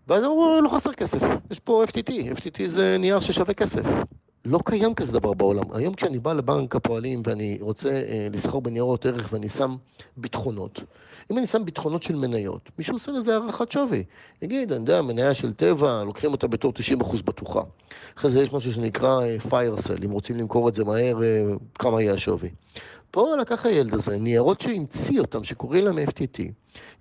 ואז 0.08 0.24
אמרו, 0.24 0.60
לא 0.62 0.68
חסר 0.68 0.92
כסף, 0.92 1.18
יש 1.50 1.60
פה 1.60 1.84
FTT, 1.88 2.10
FTT 2.10 2.66
זה 2.66 2.96
נייר 2.98 3.20
ששווה 3.20 3.54
כסף. 3.54 3.82
לא 4.44 4.58
קיים 4.64 4.94
כזה 4.94 5.12
דבר 5.12 5.34
בעולם. 5.34 5.64
היום 5.72 5.94
כשאני 5.94 6.18
בא 6.18 6.32
לבנק 6.32 6.76
הפועלים 6.76 7.22
ואני 7.26 7.58
רוצה 7.60 7.88
אה, 7.88 8.28
לסחור 8.32 8.62
בניירות 8.62 9.06
ערך 9.06 9.32
ואני 9.32 9.48
שם 9.48 9.76
ביטחונות, 10.16 10.80
אם 11.30 11.38
אני 11.38 11.46
שם 11.46 11.64
ביטחונות 11.64 12.02
של 12.02 12.16
מניות, 12.16 12.70
מישהו 12.78 12.94
עושה 12.94 13.12
לזה 13.12 13.34
הערכת 13.34 13.72
שווי. 13.72 14.04
יגיד, 14.42 14.72
אני 14.72 14.80
יודע, 14.80 15.02
מניה 15.02 15.34
של 15.34 15.52
טבע, 15.52 16.04
לוקחים 16.04 16.32
אותה 16.32 16.46
בתור 16.46 16.72
90% 17.00 17.22
בטוחה. 17.24 17.62
אחרי 18.18 18.30
זה 18.30 18.42
יש 18.42 18.52
משהו 18.52 18.72
שנקרא 18.72 19.20
אה, 19.20 19.36
fire 19.48 19.80
sell, 19.86 20.04
אם 20.04 20.10
רוצים 20.10 20.36
למכור 20.36 20.68
את 20.68 20.74
זה 20.74 20.84
מהר, 20.84 21.22
אה, 21.22 21.44
כמה 21.74 22.02
יהיה 22.02 22.14
השווי. 22.14 22.50
פה 23.10 23.36
לקח 23.40 23.66
הילד 23.66 23.94
הזה 23.94 24.18
ניירות 24.18 24.60
שהמציא 24.60 25.20
אותם, 25.20 25.44
שקוראים 25.44 25.84
להם 25.84 25.98
FTT, 25.98 26.42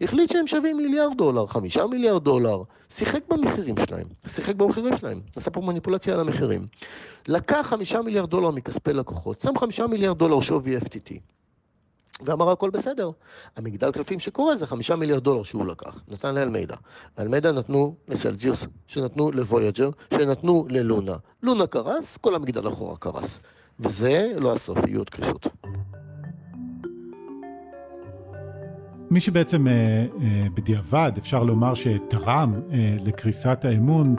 החליט 0.02 0.32
שהם 0.32 0.48
שווים 0.48 0.78
מיליארד 0.78 1.18
דולר, 1.18 1.48
חמישה 1.48 1.88
מיליארד 1.88 2.24
דולר, 2.24 2.64
שיחק 2.90 3.22
במחירים 3.30 3.76
שלהם, 3.88 4.08
שיחק 4.28 4.56
במחירים 4.56 4.98
שלהם, 4.98 5.22
עשה 5.36 5.52
פה 5.52 5.62
מניפולציה 5.62 6.14
על 6.14 6.20
המחירים. 6.20 6.68
לקח 7.28 7.66
חמישה 7.70 8.02
מיליארד 8.02 8.30
דולר 8.30 8.52
מכספי 8.52 8.94
לקוחות, 8.94 9.42
שם 9.42 9.58
חמישה 9.58 9.88
מיליארד 9.88 10.18
דולר 10.18 10.42
שווי 10.42 10.78
FTT. 10.78 11.14
ואמר 12.26 12.50
הכל 12.50 12.70
בסדר. 12.70 13.10
המגדל 13.56 13.92
קלפים 13.92 14.20
שקורה 14.20 14.58
זה 14.58 14.68
חמישה 14.68 14.96
מיליארד 14.96 15.24
דולר 15.24 15.44
שהוא 15.44 15.66
לקח, 15.66 16.04
נתן 16.08 16.36
לאלמידה. 16.36 16.76
אלמידה 17.20 17.52
נתנו 17.52 17.96
לסלזיוס, 18.08 18.60
שנתנו 18.88 19.32
לוויג'ר, 19.32 19.90
שנתנו 20.14 20.66
ללונה. 20.70 21.16
לונה 21.44 21.68
קרס, 21.68 22.18
כל 22.22 22.36
המגדל 22.36 22.68
אחורה 22.68 22.98
קרס. 22.98 23.40
וזה 23.80 24.32
לא 24.36 24.54
הסוף, 24.54 24.86
יהיו 24.88 25.00
עוד 25.00 25.10
קריסות. 25.10 25.48
מי 29.14 29.20
שבעצם 29.20 29.68
אה, 29.68 29.74
אה, 29.74 30.48
בדיעבד 30.54 31.12
אפשר 31.18 31.44
לומר 31.44 31.74
שתרם 31.74 32.54
אה, 32.72 32.96
לקריסת 33.06 33.66
האמון 33.66 34.16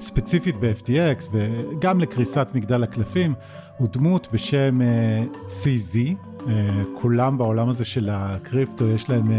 ספציפית 0.00 0.56
ב-FTX 0.60 1.30
וגם 1.32 2.00
לקריסת 2.00 2.48
מגדל 2.54 2.82
הקלפים 2.82 3.34
הוא 3.78 3.88
דמות 3.92 4.28
בשם 4.32 4.80
CZ, 5.46 5.98
כולם 6.94 7.38
בעולם 7.38 7.68
הזה 7.68 7.84
של 7.84 8.08
הקריפטו 8.12 8.88
יש 8.88 9.10
להם 9.10 9.30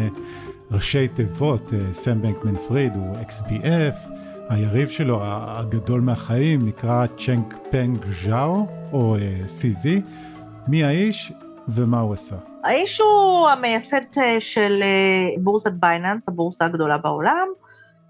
ראשי 0.72 1.08
תיבות, 1.08 1.74
סם 1.92 2.22
בנקמן 2.22 2.56
פריד 2.68 2.96
הוא 2.96 3.16
XBF, 3.16 4.10
היריב 4.50 4.90
שלו 4.90 5.20
הגדול 5.24 6.02
מהחיים 6.02 6.66
נקרא 6.66 7.06
צ'נק 7.18 7.56
פנג 7.72 8.06
ז'או 8.26 8.68
או 8.92 9.18
CZ, 9.46 9.88
מי 10.68 10.84
האיש 10.84 11.34
ומה 11.68 12.00
הוא 12.00 12.14
עשה? 12.14 12.36
האיש 12.64 13.02
הוא 13.02 13.50
המייסד 13.50 14.18
אה, 14.18 14.42
של 14.42 14.84
אה, 14.84 15.42
בורסת 15.44 15.72
בייננס, 15.72 16.30
הבורסה 16.30 16.66
הגדולה 16.66 16.98
בעולם. 16.98 17.48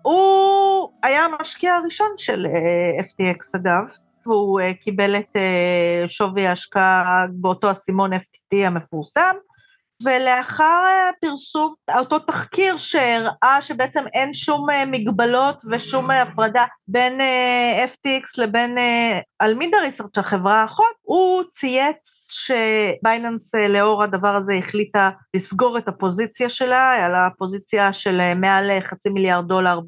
הוא 0.01 0.89
היה 1.03 1.25
המשקיע 1.25 1.73
הראשון 1.73 2.07
של 2.17 2.45
אה, 2.45 3.03
FTX 3.03 3.59
אגב, 3.59 3.83
והוא 4.25 4.59
קיבל 4.81 5.15
את 5.15 5.35
שווי 6.07 6.47
ההשקעה 6.47 7.25
באותו 7.29 7.71
אסימון 7.71 8.13
FTT 8.13 8.55
המפורסם, 8.65 9.35
ולאחר 10.03 11.09
הפרסום, 11.09 11.73
אותו 11.97 12.19
תחקיר 12.19 12.77
שהראה 12.77 13.61
שבעצם 13.61 14.03
אין 14.13 14.33
שום 14.33 14.67
מגבלות 14.87 15.61
ושום 15.71 16.11
הפרדה 16.11 16.65
בין 16.87 17.19
FTX 17.93 18.23
לבין 18.37 18.77
אלמידה 19.41 19.77
ריסרצ' 19.77 20.17
החברה 20.17 20.61
האחות, 20.61 20.95
הוא 21.01 21.43
צייץ 21.51 22.25
שבייננס 22.35 23.55
אה, 23.55 23.67
לאור 23.67 24.03
הדבר 24.03 24.35
הזה 24.35 24.53
החליטה 24.53 25.09
לסגור 25.33 25.77
את 25.77 25.87
הפוזיציה 25.87 26.49
שלה, 26.49 26.91
היה 26.91 27.09
לה 27.09 27.29
פוזיציה 27.37 27.93
של 27.93 28.21
אה, 28.21 28.35
מעל 28.35 28.71
אה, 28.71 28.81
חצי 28.81 29.09
מיליארד 29.09 29.47
דולר 29.47 29.79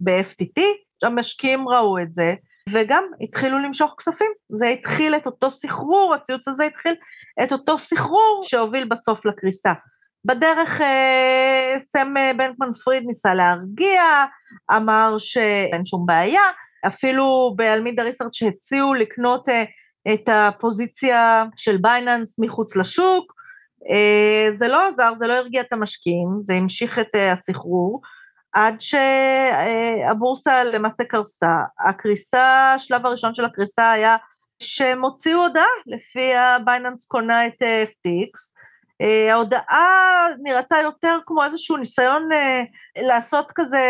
ב-FTT, 0.00 0.62
המשקיעים 1.02 1.68
ראו 1.68 1.98
את 1.98 2.12
זה, 2.12 2.34
וגם 2.72 3.04
התחילו 3.20 3.58
למשוך 3.58 3.94
כספים, 3.98 4.30
זה 4.48 4.68
התחיל 4.68 5.14
את 5.14 5.26
אותו 5.26 5.50
סחרור, 5.50 6.14
הציוץ 6.14 6.48
הזה 6.48 6.64
התחיל 6.64 6.94
את 7.42 7.52
אותו 7.52 7.78
סחרור 7.78 8.40
שהוביל 8.42 8.84
בסוף 8.84 9.26
לקריסה. 9.26 9.72
בדרך 10.24 10.80
סם 11.78 12.14
בנקמן 12.36 12.74
פריד 12.84 13.02
ניסה 13.06 13.34
להרגיע, 13.34 14.02
אמר 14.76 15.16
שאין 15.18 15.86
שום 15.86 16.06
בעיה, 16.06 16.42
אפילו 16.86 17.54
באלמידה 17.56 18.02
ריסרט 18.02 18.34
שהציעו 18.34 18.94
לקנות 18.94 19.48
את 20.14 20.28
הפוזיציה 20.32 21.44
של 21.56 21.76
בייננס 21.76 22.38
מחוץ 22.38 22.76
לשוק, 22.76 23.32
אה, 23.90 24.52
זה 24.52 24.68
לא 24.68 24.88
עזר, 24.88 25.12
זה 25.18 25.26
לא 25.26 25.32
הרגיע 25.32 25.60
את 25.60 25.72
המשקיעים, 25.72 26.28
זה 26.42 26.54
המשיך 26.54 26.98
את 26.98 27.14
אה, 27.14 27.32
הסחרור, 27.32 28.00
עד 28.52 28.74
שהבורסה 28.80 30.64
למעשה 30.64 31.04
קרסה. 31.04 31.56
הקריסה, 31.88 32.74
השלב 32.76 33.06
הראשון 33.06 33.34
של 33.34 33.44
הקריסה 33.44 33.90
היה 33.90 34.16
שהם 34.62 35.04
הוציאו 35.04 35.40
הודעה, 35.40 35.66
לפיה 35.86 36.34
בייננס 36.34 37.04
קונה 37.06 37.46
את 37.46 37.62
אה, 37.62 37.84
FTX, 37.84 38.58
ההודעה 39.30 40.26
נראתה 40.42 40.76
יותר 40.82 41.18
כמו 41.26 41.44
איזשהו 41.44 41.76
ניסיון 41.76 42.28
לעשות 42.96 43.52
כזה, 43.54 43.80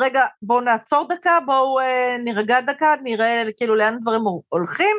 רגע, 0.00 0.26
בואו 0.42 0.60
נעצור 0.60 1.08
דקה, 1.08 1.38
בואו 1.46 1.78
נירגע 2.24 2.60
דקה, 2.60 2.94
נראה 3.02 3.44
כאילו 3.56 3.74
לאן 3.74 3.98
דברים 4.00 4.20
הולכים, 4.48 4.96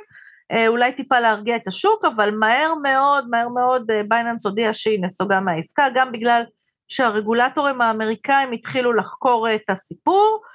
אה, 0.51 0.67
אולי 0.67 0.91
טיפה 0.91 1.19
להרגיע 1.19 1.55
את 1.55 1.67
השוק, 1.67 2.05
אבל 2.05 2.31
מהר 2.31 2.73
מאוד, 2.75 3.29
מהר 3.29 3.49
מאוד 3.49 3.91
אה, 3.91 4.01
בייננס 4.07 4.45
הודיע 4.45 4.73
שהיא 4.73 5.03
נסוגה 5.03 5.39
מהעסקה, 5.39 5.87
גם 5.93 6.11
בגלל 6.11 6.43
שהרגולטורים 6.87 7.81
האמריקאים 7.81 8.51
התחילו 8.51 8.93
לחקור 8.93 9.55
את 9.55 9.69
הסיפור, 9.69 10.41
אה, 10.43 10.49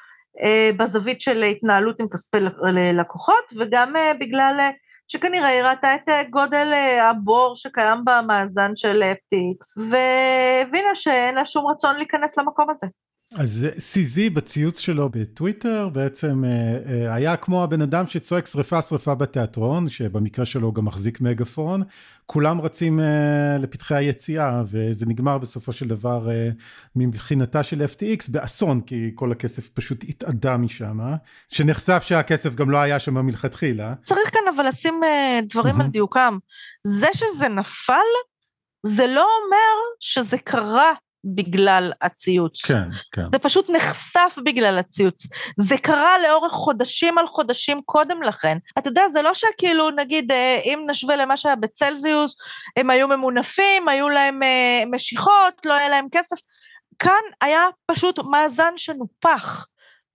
בזווית 0.77 1.21
של 1.21 1.43
התנהלות 1.43 2.01
עם 2.01 2.09
כספי 2.09 2.39
לקוחות, 2.99 3.45
וגם 3.59 3.95
בגלל 4.21 4.71
שכנראה 5.09 5.49
היא 5.49 5.63
ראתה 5.63 5.95
את 5.95 6.31
גודל 6.31 6.73
הבור 7.11 7.57
שקיים 7.57 8.05
במאזן 8.05 8.77
של 8.77 9.03
FTX, 9.03 9.83
והבינה 9.91 10.95
שאין 10.95 11.35
לה 11.35 11.45
שום 11.45 11.67
רצון 11.67 11.97
להיכנס 11.97 12.39
למקום 12.39 12.71
הזה. 12.71 12.87
אז 13.37 13.67
CZ 13.77 14.31
בציוץ 14.35 14.79
שלו 14.79 15.09
בטוויטר 15.09 15.89
בעצם 15.89 16.45
אה, 16.45 16.51
אה, 16.87 17.15
היה 17.15 17.37
כמו 17.37 17.63
הבן 17.63 17.83
אדם 17.83 18.09
שצועק 18.09 18.47
שריפה 18.47 18.83
שריפה 18.83 19.15
בתיאטרון, 19.15 19.89
שבמקרה 19.89 20.45
שלו 20.45 20.67
הוא 20.67 20.75
גם 20.75 20.85
מחזיק 20.85 21.21
מגפון, 21.21 21.83
כולם 22.27 22.61
רצים 22.61 23.01
אה, 23.01 23.59
לפתחי 23.59 23.95
היציאה 23.95 24.63
וזה 24.67 25.07
נגמר 25.07 25.39
בסופו 25.39 25.73
של 25.73 25.89
דבר 25.89 26.29
מבחינתה 26.97 27.63
של 27.63 27.83
FTX 27.83 28.31
באסון, 28.31 28.81
כי 28.81 29.11
כל 29.15 29.33
הכסף 29.33 29.69
פשוט 29.69 30.05
התאדה 30.09 30.57
משם, 30.57 30.99
שנחשף 31.49 32.03
שהכסף 32.07 32.55
גם 32.55 32.71
לא 32.71 32.79
היה 32.79 32.99
שם 32.99 33.15
מלכתחילה. 33.15 33.95
צריך 34.05 34.31
כאן 34.33 34.55
אבל 34.57 34.69
לשים 34.69 35.01
דברים 35.49 35.81
על 35.81 35.87
דיוקם. 35.87 36.39
זה 36.87 37.07
שזה 37.15 37.49
נפל, 37.49 37.95
זה 38.87 39.07
לא 39.07 39.27
אומר 39.45 39.77
שזה 40.01 40.39
קרה 40.39 40.93
בגלל 41.25 41.93
הציוץ. 42.03 42.65
כן, 42.65 42.89
כן. 43.13 43.23
זה 43.33 43.39
פשוט 43.39 43.71
נחשף 43.71 44.39
בגלל 44.45 44.79
הציוץ. 44.79 45.27
זה 45.57 45.77
קרה 45.79 46.19
לאורך 46.19 46.53
חודשים 46.53 47.19
על 47.19 47.27
חודשים 47.27 47.81
קודם 47.85 48.23
לכן. 48.23 48.59
אתה 48.79 48.89
יודע, 48.89 49.09
זה 49.09 49.23
לא 49.23 49.35
שכאילו, 49.35 49.91
נגיד, 49.91 50.33
אה, 50.33 50.61
אם 50.65 50.85
נשווה 50.91 51.17
למה 51.17 51.37
שהיה 51.37 51.57
בצלזיוס, 51.57 52.37
הם 52.77 52.91
היו 52.91 53.09
ממונפים, 53.09 53.89
היו 53.89 54.09
להם 54.09 54.43
אה, 54.43 54.83
משיכות, 54.91 55.55
לא 55.65 55.75
היה 55.75 55.89
להם 55.89 56.07
כסף. 56.13 56.37
כאן 56.99 57.23
היה 57.41 57.61
פשוט 57.87 58.19
מאזן 58.19 58.73
שנופח. 58.77 59.67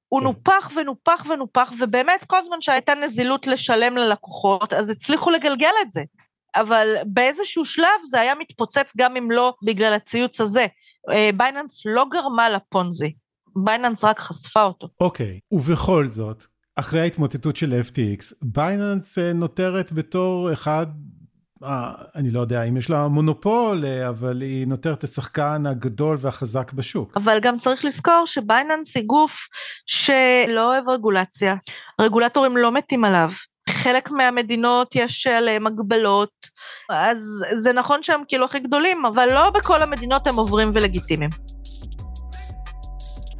הוא 0.07 0.19
כן. 0.19 0.25
נופח 0.25 0.71
ונופח 0.75 1.25
ונופח, 1.29 1.71
ובאמת 1.79 2.23
כל 2.27 2.43
זמן 2.43 2.61
שהייתה 2.61 2.95
נזילות 2.95 3.47
לשלם 3.47 3.97
ללקוחות, 3.97 4.73
אז 4.73 4.89
הצליחו 4.89 5.31
לגלגל 5.31 5.73
את 5.81 5.91
זה. 5.91 6.01
אבל 6.55 6.95
באיזשהו 7.05 7.65
שלב 7.65 7.99
זה 8.03 8.19
היה 8.19 8.35
מתפוצץ 8.35 8.93
גם 8.97 9.17
אם 9.17 9.31
לא 9.31 9.53
בגלל 9.63 9.93
הציוץ 9.93 10.41
הזה. 10.41 10.67
אה, 11.11 11.29
בייננס 11.37 11.81
לא 11.85 12.05
גרמה 12.11 12.49
לפונזי, 12.49 13.13
בייננס 13.55 14.03
רק 14.03 14.19
חשפה 14.19 14.63
אותו. 14.63 14.87
אוקיי, 15.01 15.39
okay, 15.53 15.55
ובכל 15.55 16.07
זאת, 16.07 16.45
אחרי 16.75 16.99
ההתמוטטות 16.99 17.55
של 17.55 17.81
FTX, 17.81 18.35
בייננס 18.41 19.17
אה, 19.17 19.33
נותרת 19.33 19.91
בתור 19.91 20.53
אחד, 20.53 20.87
אה, 21.63 21.93
אני 22.15 22.31
לא 22.31 22.39
יודע 22.39 22.63
אם 22.63 22.77
יש 22.77 22.89
לה 22.89 23.07
מונופול, 23.07 23.85
אה, 23.85 24.09
אבל 24.09 24.41
היא 24.41 24.67
נותרת 24.67 25.03
השחקן 25.03 25.65
הגדול 25.65 26.17
והחזק 26.19 26.73
בשוק. 26.73 27.17
אבל 27.17 27.39
גם 27.41 27.57
צריך 27.57 27.85
לזכור 27.85 28.23
שבייננס 28.25 28.95
היא 28.95 29.05
גוף 29.05 29.47
שלא 29.85 30.73
אוהב 30.73 30.89
רגולציה, 30.89 31.55
רגולטורים 32.01 32.57
לא 32.57 32.71
מתים 32.71 33.05
עליו. 33.05 33.29
חלק 33.69 34.11
מהמדינות 34.11 34.95
יש 34.95 35.27
עליהם 35.27 35.67
הגבלות, 35.67 36.31
אז 36.89 37.43
זה 37.53 37.73
נכון 37.73 38.03
שהם 38.03 38.21
כאילו 38.27 38.45
הכי 38.45 38.59
גדולים, 38.59 39.05
אבל 39.05 39.33
לא 39.33 39.49
בכל 39.49 39.81
המדינות 39.81 40.27
הם 40.27 40.35
עוברים 40.35 40.71
ולגיטימיים. 40.73 41.29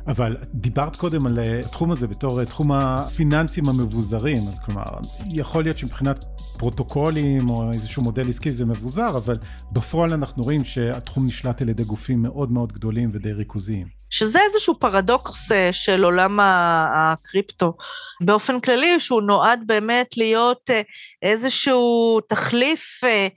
אבל 0.08 0.38
דיברת 0.54 0.96
קודם 0.96 1.26
על 1.26 1.40
התחום 1.40 1.92
הזה 1.92 2.08
בתור 2.08 2.44
תחום 2.44 2.72
הפיננסים 2.72 3.70
המבוזרים, 3.70 4.38
אז 4.38 4.60
כלומר, 4.66 4.84
יכול 5.26 5.64
להיות 5.64 5.78
שמבחינת 5.78 6.26
פרוטוקולים 6.58 7.50
או 7.50 7.72
איזשהו 7.74 8.04
מודל 8.04 8.30
עסקי 8.30 8.52
זה 8.52 8.66
מבוזר, 8.66 9.18
אבל 9.18 9.36
בפועל 9.72 10.14
אנחנו 10.14 10.44
רואים 10.44 10.66
שהתחום 10.66 11.26
נשלט 11.26 11.62
על 11.62 11.70
ידי 11.70 11.84
גופים 11.84 12.22
מאוד 12.22 12.52
מאוד 12.52 12.74
גדולים 12.74 13.10
ודי 13.14 13.34
ריכוזיים. 13.34 13.99
שזה 14.10 14.40
איזשהו 14.42 14.80
פרדוקס 14.80 15.52
אה, 15.52 15.74
של 15.74 16.04
עולם 16.04 16.40
הקריפטו. 16.42 17.74
באופן 18.22 18.60
כללי, 18.60 19.00
שהוא 19.00 19.22
נועד 19.22 19.64
באמת 19.66 20.18
להיות 20.18 20.70
אה, 20.70 20.82
איזשהו 21.22 22.20
תחליף 22.30 23.02
אה, 23.04 23.28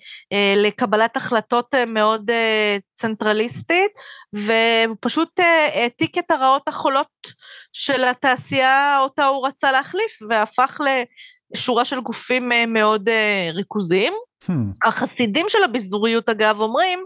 לקבלת 0.57 1.17
החלטות 1.17 1.75
מאוד 1.87 2.31
צנטרליסטית, 2.95 3.91
והוא 4.33 4.97
פשוט 5.01 5.41
העתיק 5.75 6.19
את 6.19 6.31
הרעות 6.31 6.69
החולות 6.69 7.07
של 7.73 8.05
התעשייה 8.05 8.99
אותה 9.01 9.27
הוא 9.27 9.47
רצה 9.47 9.73
להחליף, 9.73 10.19
והפך 10.29 10.81
לשורה 11.55 11.85
של 11.85 12.01
גופים 12.01 12.53
מאוד 12.67 13.09
ריכוזיים. 13.55 14.13
Hmm. 14.45 14.53
החסידים 14.85 15.47
של 15.49 15.65
הביזוריות, 15.65 16.29
אגב, 16.29 16.61
אומרים, 16.61 17.05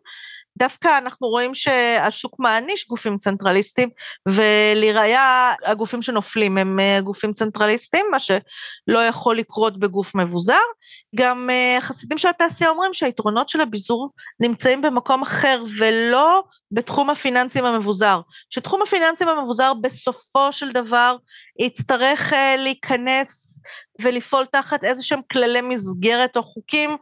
דווקא 0.57 0.99
אנחנו 0.99 1.29
רואים 1.29 1.55
שהשוק 1.55 2.41
מעניש 2.41 2.89
גופים 2.89 3.19
צנטרליסטים, 3.19 3.89
ולראיה 4.29 5.55
הגופים 5.65 6.03
שנופלים 6.03 6.59
הם 6.59 6.81
אה, 6.81 7.01
גופים 7.01 7.33
צנטרליסטים, 7.33 8.07
מה 8.11 8.19
שלא 8.19 8.99
יכול 9.09 9.37
לקרות 9.37 9.79
בגוף 9.79 10.15
מבוזר. 10.15 10.55
גם 11.15 11.51
אה, 11.51 11.79
החסידים 11.79 12.19
של 12.19 12.29
התעשייה 12.29 12.71
אומרים 12.71 12.95
שהיתרונות 12.95 13.49
של 13.49 13.61
הביזור 13.61 14.11
נמצאים 14.41 14.83
במקום 14.83 15.23
אחר 15.23 15.65
ולא 15.79 16.43
בתחום 16.71 17.11
הפיננסים 17.11 17.65
המבוזר. 17.65 18.21
שתחום 18.51 18.83
הפיננסים 18.83 19.29
המבוזר 19.29 19.73
בסופו 19.75 20.53
של 20.53 20.73
דבר 20.73 21.17
יצטרך 21.59 22.33
אה, 22.33 22.57
להיכנס 22.57 23.61
ולפעול 24.03 24.45
תחת 24.45 24.85
איזה 24.85 25.03
שהם 25.03 25.21
כללי 25.33 25.61
מסגרת 25.61 26.37
או 26.37 26.43
חוקים 26.43 26.97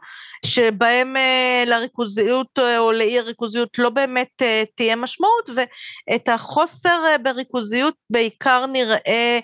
שבהם 0.45 1.17
אה, 1.17 1.63
לריכוזיות 1.65 2.59
או 2.77 2.91
לאי 2.91 3.19
הריכוזיות 3.19 3.77
לא 3.77 3.89
באמת 3.89 4.41
תהיה 4.75 4.95
משמעות 4.95 5.49
ואת 5.55 6.29
החוסר 6.29 7.01
בריכוזיות 7.23 7.93
בעיקר 8.09 8.65
נראה 8.65 9.39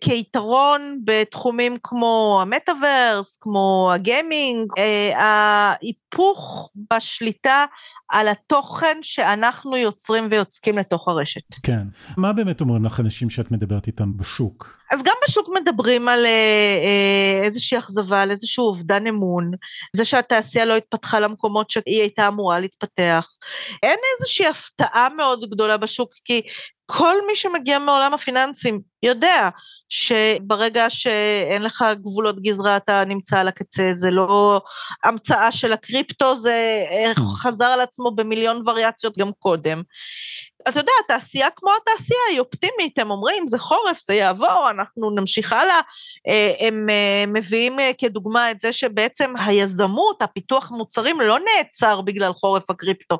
כיתרון 0.00 1.00
בתחומים 1.04 1.76
כמו 1.82 2.38
המטאוורס, 2.42 3.38
כמו 3.40 3.90
הגיימינג, 3.94 4.72
ההיפוך 5.14 6.70
בשליטה 6.92 7.64
על 8.08 8.28
התוכן 8.28 8.98
שאנחנו 9.02 9.76
יוצרים 9.76 10.28
ויוצקים 10.30 10.78
לתוך 10.78 11.08
הרשת. 11.08 11.42
כן. 11.62 11.82
מה 12.16 12.32
באמת 12.32 12.60
אומרים 12.60 12.84
לך 12.84 13.00
אנשים 13.00 13.30
שאת 13.30 13.50
מדברת 13.50 13.86
איתם 13.86 14.16
בשוק? 14.16 14.78
אז 14.92 15.02
גם 15.02 15.14
בשוק 15.28 15.48
מדברים 15.54 16.08
על 16.08 16.26
אה, 16.26 16.30
אה, 16.30 17.44
איזושהי 17.44 17.78
אכזבה, 17.78 18.22
על 18.22 18.30
איזשהו 18.30 18.64
אובדן 18.64 19.06
אמון, 19.06 19.50
זה 19.96 20.04
שהתעשייה 20.04 20.64
לא 20.64 20.76
התפתחה 20.76 21.20
למקומות 21.20 21.70
שהיא 21.70 22.00
הייתה 22.00 22.28
אמורה 22.28 22.60
להתפתח. 22.60 23.28
אין 23.82 23.98
איזושהי 24.14 24.46
הפתעה 24.46 25.08
מאוד 25.16 25.50
גדולה 25.50 25.76
בשוק, 25.76 26.10
כי 26.24 26.42
כל 26.86 27.16
מי 27.26 27.36
שמגיע 27.36 27.78
מעולם 27.78 28.14
הפיננסים 28.14 28.80
יודע 29.02 29.48
שברגע 29.88 30.90
שאין 30.90 31.62
לך 31.62 31.84
גבולות 32.00 32.42
גזרה 32.42 32.76
אתה 32.76 33.04
נמצא 33.04 33.38
על 33.38 33.48
הקצה, 33.48 33.90
זה 33.92 34.10
לא 34.10 34.60
המצאה 35.04 35.52
של 35.52 35.72
הקריפטו, 35.72 36.36
זה 36.36 36.84
אה, 36.90 37.12
חזר 37.42 37.64
על 37.64 37.80
עצמו 37.80 38.10
במיליון 38.10 38.62
וריאציות 38.66 39.18
גם 39.18 39.30
קודם. 39.38 39.82
אתה 40.68 40.80
יודע, 40.80 40.92
התעשייה 41.04 41.48
כמו 41.56 41.70
התעשייה 41.82 42.20
היא 42.30 42.40
אופטימית, 42.40 42.98
הם 42.98 43.10
אומרים 43.10 43.48
זה 43.48 43.58
חורף, 43.58 44.00
זה 44.00 44.14
יעבור, 44.14 44.70
אנחנו 44.70 45.10
נמשיך 45.10 45.52
הלאה. 45.52 45.80
אה, 46.28 46.66
הם 46.66 46.86
אה, 46.90 47.24
מביאים 47.26 47.76
כדוגמה 47.98 48.50
את 48.50 48.60
זה 48.60 48.72
שבעצם 48.72 49.34
היזמות, 49.46 50.22
הפיתוח 50.22 50.70
מוצרים 50.70 51.20
לא 51.20 51.38
נעצר 51.38 52.00
בגלל 52.00 52.32
חורף 52.32 52.70
הקריפטו. 52.70 53.18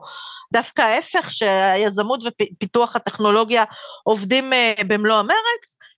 דווקא 0.52 0.82
ההפך, 0.82 1.30
שהיזמות 1.30 2.20
ופיתוח 2.26 2.96
הטכנולוגיה 2.96 3.64
עובדים 4.04 4.52
במלוא 4.86 5.16
המרץ, 5.16 5.78
אה, 5.80 5.95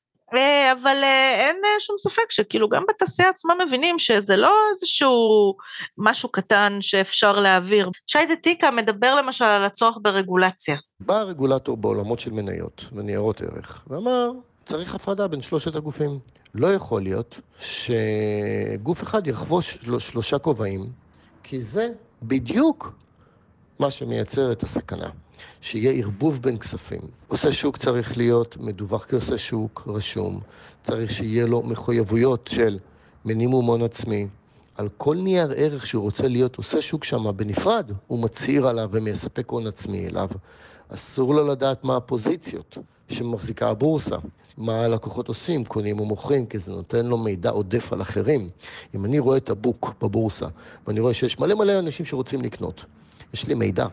אבל 0.72 0.96
אה, 1.02 1.46
אין 1.46 1.56
אה, 1.64 1.80
שום 1.80 1.96
ספק 1.98 2.30
שכאילו 2.30 2.68
גם 2.68 2.84
בתעשייה 2.88 3.28
עצמה 3.28 3.54
מבינים 3.66 3.98
שזה 3.98 4.36
לא 4.36 4.54
איזשהו 4.70 5.54
משהו 5.98 6.28
קטן 6.28 6.78
שאפשר 6.80 7.40
להעביר. 7.40 7.90
שי 8.06 8.18
דתיקה 8.30 8.70
מדבר 8.70 9.14
למשל 9.14 9.44
על 9.44 9.64
הצורך 9.64 9.98
ברגולציה. 10.02 10.76
בא 11.00 11.18
הרגולטור 11.18 11.76
בעולמות 11.76 12.20
של 12.20 12.30
מניות 12.30 12.84
וניירות 12.92 13.40
ערך 13.40 13.84
ואמר, 13.86 14.30
צריך 14.66 14.94
הפרדה 14.94 15.28
בין 15.28 15.40
שלושת 15.40 15.76
הגופים. 15.76 16.18
לא 16.54 16.66
יכול 16.66 17.02
להיות 17.02 17.40
שגוף 17.60 19.02
אחד 19.02 19.26
יחבוש 19.26 19.78
שלושה 19.98 20.38
כובעים, 20.38 20.86
כי 21.42 21.62
זה 21.62 21.88
בדיוק 22.22 22.92
מה 23.78 23.90
שמייצר 23.90 24.52
את 24.52 24.62
הסכנה. 24.62 25.08
שיהיה 25.60 25.92
ערבוב 25.92 26.42
בין 26.42 26.58
כספים. 26.58 27.00
עושה 27.28 27.52
שוק 27.52 27.76
צריך 27.76 28.16
להיות 28.16 28.56
מדווח 28.56 29.06
כעושה 29.08 29.38
שוק 29.38 29.84
רשום, 29.86 30.40
צריך 30.84 31.10
שיהיה 31.10 31.46
לו 31.46 31.62
מחויבויות 31.62 32.48
של 32.52 32.78
מינימום 33.24 33.66
הון 33.66 33.82
עצמי. 33.82 34.28
על 34.76 34.88
כל 34.96 35.16
נייר 35.16 35.52
ערך 35.56 35.86
שהוא 35.86 36.02
רוצה 36.02 36.28
להיות 36.28 36.56
עושה 36.56 36.82
שוק 36.82 37.04
שם 37.04 37.36
בנפרד, 37.36 37.92
הוא 38.06 38.18
מצהיר 38.18 38.68
עליו 38.68 38.88
ומספק 38.92 39.50
הון 39.50 39.66
עצמי 39.66 40.06
אליו. 40.06 40.28
אסור 40.88 41.34
לו 41.34 41.46
לדעת 41.46 41.84
מה 41.84 41.96
הפוזיציות 41.96 42.78
שמחזיקה 43.08 43.68
הבורסה, 43.68 44.16
מה 44.56 44.80
הלקוחות 44.80 45.28
עושים, 45.28 45.64
קונים 45.64 46.00
או 46.00 46.04
מוכרים, 46.04 46.46
כי 46.46 46.58
זה 46.58 46.72
נותן 46.72 47.06
לו 47.06 47.18
מידע 47.18 47.50
עודף 47.50 47.92
על 47.92 48.02
אחרים. 48.02 48.48
אם 48.94 49.04
אני 49.04 49.18
רואה 49.18 49.36
את 49.36 49.50
הבוק 49.50 49.94
בבורסה, 50.02 50.46
ואני 50.86 51.00
רואה 51.00 51.14
שיש 51.14 51.38
מלא 51.38 51.54
מלא 51.54 51.78
אנשים 51.78 52.06
שרוצים 52.06 52.42
לקנות, 52.42 52.84
יש 53.34 53.46
לי 53.48 53.54
מידע. 53.54 53.86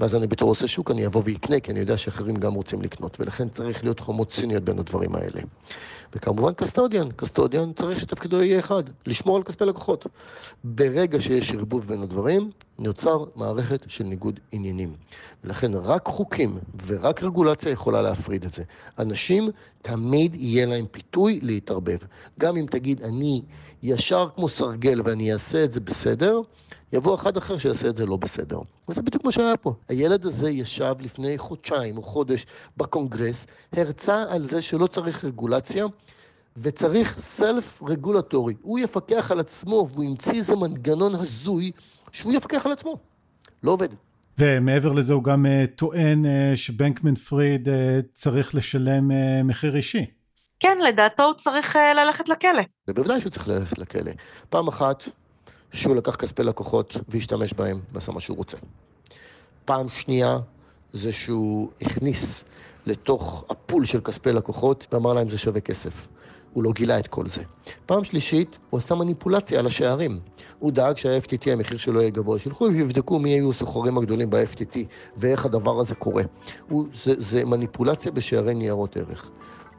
ואז 0.00 0.14
אני 0.14 0.26
בתור 0.26 0.48
עושה 0.48 0.68
שוק, 0.68 0.90
אני 0.90 1.06
אבוא 1.06 1.22
ואקנה, 1.24 1.60
כי 1.60 1.72
אני 1.72 1.80
יודע 1.80 1.96
שאחרים 1.96 2.36
גם 2.36 2.54
רוצים 2.54 2.82
לקנות, 2.82 3.20
ולכן 3.20 3.48
צריך 3.48 3.84
להיות 3.84 4.00
חומות 4.00 4.30
ציניות 4.30 4.64
בין 4.64 4.78
הדברים 4.78 5.14
האלה. 5.14 5.40
וכמובן 6.14 6.52
custodian, 6.52 7.08
custodian 7.16 7.72
צריך 7.72 8.00
שתפקידו 8.00 8.42
יהיה 8.42 8.58
אחד, 8.58 8.82
לשמור 9.06 9.36
על 9.36 9.42
כספי 9.42 9.64
לקוחות. 9.64 10.06
ברגע 10.64 11.20
שיש 11.20 11.52
ערבוב 11.52 11.86
בין 11.86 12.02
הדברים, 12.02 12.50
נוצר 12.82 13.24
מערכת 13.36 13.84
של 13.86 14.04
ניגוד 14.04 14.40
עניינים. 14.52 14.94
ולכן 15.44 15.74
רק 15.74 16.06
חוקים 16.06 16.58
ורק 16.86 17.22
רגולציה 17.22 17.70
יכולה 17.72 18.02
להפריד 18.02 18.44
את 18.44 18.54
זה. 18.54 18.62
אנשים, 18.98 19.50
תמיד 19.82 20.34
יהיה 20.34 20.66
להם 20.66 20.86
פיתוי 20.90 21.40
להתערבב. 21.42 21.98
גם 22.40 22.56
אם 22.56 22.66
תגיד, 22.70 23.02
אני 23.02 23.42
ישר 23.82 24.28
כמו 24.34 24.48
סרגל 24.48 25.00
ואני 25.04 25.32
אעשה 25.32 25.64
את 25.64 25.72
זה 25.72 25.80
בסדר, 25.80 26.40
יבוא 26.92 27.14
אחד 27.14 27.36
אחר 27.36 27.58
שיעשה 27.58 27.88
את 27.88 27.96
זה 27.96 28.06
לא 28.06 28.16
בסדר. 28.16 28.58
וזה 28.88 29.02
בדיוק 29.02 29.24
מה 29.24 29.32
שהיה 29.32 29.56
פה. 29.56 29.74
הילד 29.88 30.26
הזה 30.26 30.50
ישב 30.50 30.94
לפני 31.00 31.38
חודשיים 31.38 31.96
או 31.96 32.02
חודש 32.02 32.46
בקונגרס, 32.76 33.46
הרצה 33.72 34.24
על 34.28 34.48
זה 34.48 34.62
שלא 34.62 34.86
צריך 34.86 35.24
רגולציה, 35.24 35.86
וצריך 36.56 37.20
סלף 37.20 37.82
רגולטורי. 37.82 38.54
הוא 38.62 38.78
יפקח 38.78 39.30
על 39.30 39.40
עצמו, 39.40 39.88
והוא 39.92 40.04
המציא 40.04 40.32
איזה 40.32 40.56
מנגנון 40.56 41.14
הזוי 41.14 41.72
שהוא 42.12 42.32
יפקח 42.32 42.66
על 42.66 42.72
עצמו. 42.72 42.96
לא 43.62 43.70
עובד. 43.70 43.88
ומעבר 44.38 44.92
לזה 44.92 45.12
הוא 45.12 45.24
גם 45.24 45.46
uh, 45.46 45.76
טוען 45.76 46.24
uh, 46.24 46.56
שבנקמן 46.56 47.14
פריד 47.14 47.68
uh, 47.68 47.72
צריך 48.12 48.54
לשלם 48.54 49.10
מחיר 49.44 49.76
אישי. 49.76 50.06
כן, 50.60 50.78
לדעתו 50.88 51.22
הוא 51.22 51.34
צריך 51.34 51.76
ללכת 51.96 52.28
לכלא. 52.28 52.62
בוודאי 52.86 53.20
שהוא 53.20 53.30
צריך 53.30 53.48
ללכת 53.48 53.78
לכלא. 53.78 54.12
פעם 54.50 54.68
אחת 54.68 55.04
שהוא 55.72 55.96
לקח 55.96 56.16
כספי 56.16 56.42
לקוחות 56.42 56.96
והשתמש 57.08 57.52
בהם 57.52 57.80
ועשה 57.92 58.12
מה 58.12 58.20
שהוא 58.20 58.36
רוצה. 58.36 58.56
פעם 59.64 59.88
שנייה 59.88 60.38
זה 60.92 61.12
שהוא 61.12 61.70
הכניס 61.80 62.44
לתוך 62.86 63.44
הפול 63.50 63.86
של 63.86 64.00
כספי 64.00 64.32
לקוחות 64.32 64.86
ואמר 64.92 65.14
להם 65.14 65.30
זה 65.30 65.38
שווה 65.38 65.60
כסף. 65.60 66.08
הוא 66.52 66.64
לא 66.64 66.72
גילה 66.72 66.98
את 66.98 67.06
כל 67.06 67.28
זה. 67.28 67.42
פעם 67.86 68.04
שלישית, 68.04 68.58
הוא 68.70 68.78
עשה 68.78 68.94
מניפולציה 68.94 69.58
על 69.58 69.66
השערים. 69.66 70.20
הוא 70.58 70.72
דאג 70.72 70.96
שה-FTT, 70.96 71.50
המחיר 71.50 71.78
שלו 71.78 72.00
יהיה 72.00 72.10
גבוה. 72.10 72.38
שילכו 72.38 72.64
ויבדקו 72.64 73.18
מי 73.18 73.30
היו 73.30 73.50
הסוחרים 73.50 73.98
הגדולים 73.98 74.30
ב-FTT 74.30 74.76
ואיך 75.16 75.44
הדבר 75.44 75.80
הזה 75.80 75.94
קורה. 75.94 76.22
הוא, 76.68 76.86
זה, 76.94 77.14
זה 77.18 77.44
מניפולציה 77.44 78.12
בשערי 78.12 78.54
ניירות 78.54 78.96
ערך. 78.96 79.30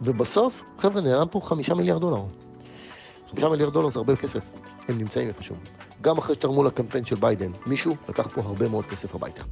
ובסוף, 0.02 0.64
חבר'ה, 0.78 1.02
נעלם 1.02 1.28
פה 1.32 1.40
חמישה 1.40 1.74
מיליארד 1.74 2.02
דולר. 2.02 2.24
חמישה 3.32 3.50
מיליארד 3.50 3.74
דולר 3.74 3.90
זה 3.90 4.00
הרבה 4.00 4.16
כסף. 4.16 4.44
הם 4.88 4.98
נמצאים 4.98 5.28
איפשהו. 5.28 5.56
גם 6.02 6.18
אחרי 6.18 6.36
שתרמו 6.36 6.64
לקמפיין 6.64 7.06
של 7.06 7.16
ביידן, 7.16 7.52
מישהו 7.68 7.96
לקח 8.10 8.28
פה 8.34 8.42
הרבה 8.42 8.70
מאוד 8.70 8.86
כסף 8.86 9.16
הביתה. 9.16 9.44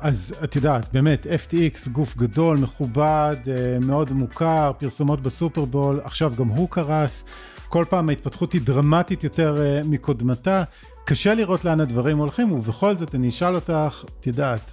אז 0.00 0.34
את 0.44 0.56
יודעת, 0.56 0.92
באמת, 0.92 1.26
FTX 1.26 1.88
גוף 1.92 2.16
גדול, 2.16 2.58
מכובד, 2.58 3.36
אה, 3.46 3.78
מאוד 3.86 4.12
מוכר, 4.12 4.72
פרסומות 4.78 5.22
בסופרבול, 5.22 6.00
עכשיו 6.04 6.32
גם 6.38 6.48
הוא 6.48 6.68
קרס, 6.70 7.24
כל 7.68 7.84
פעם 7.90 8.08
ההתפתחות 8.08 8.52
היא 8.52 8.60
דרמטית 8.64 9.24
יותר 9.24 9.62
אה, 9.62 9.80
מקודמתה, 9.84 10.62
קשה 11.04 11.34
לראות 11.34 11.64
לאן 11.64 11.80
הדברים 11.80 12.18
הולכים, 12.18 12.52
ובכל 12.52 12.96
זאת 12.96 13.14
אני 13.14 13.28
אשאל 13.28 13.54
אותך, 13.54 14.04
את 14.20 14.26
יודעת, 14.26 14.72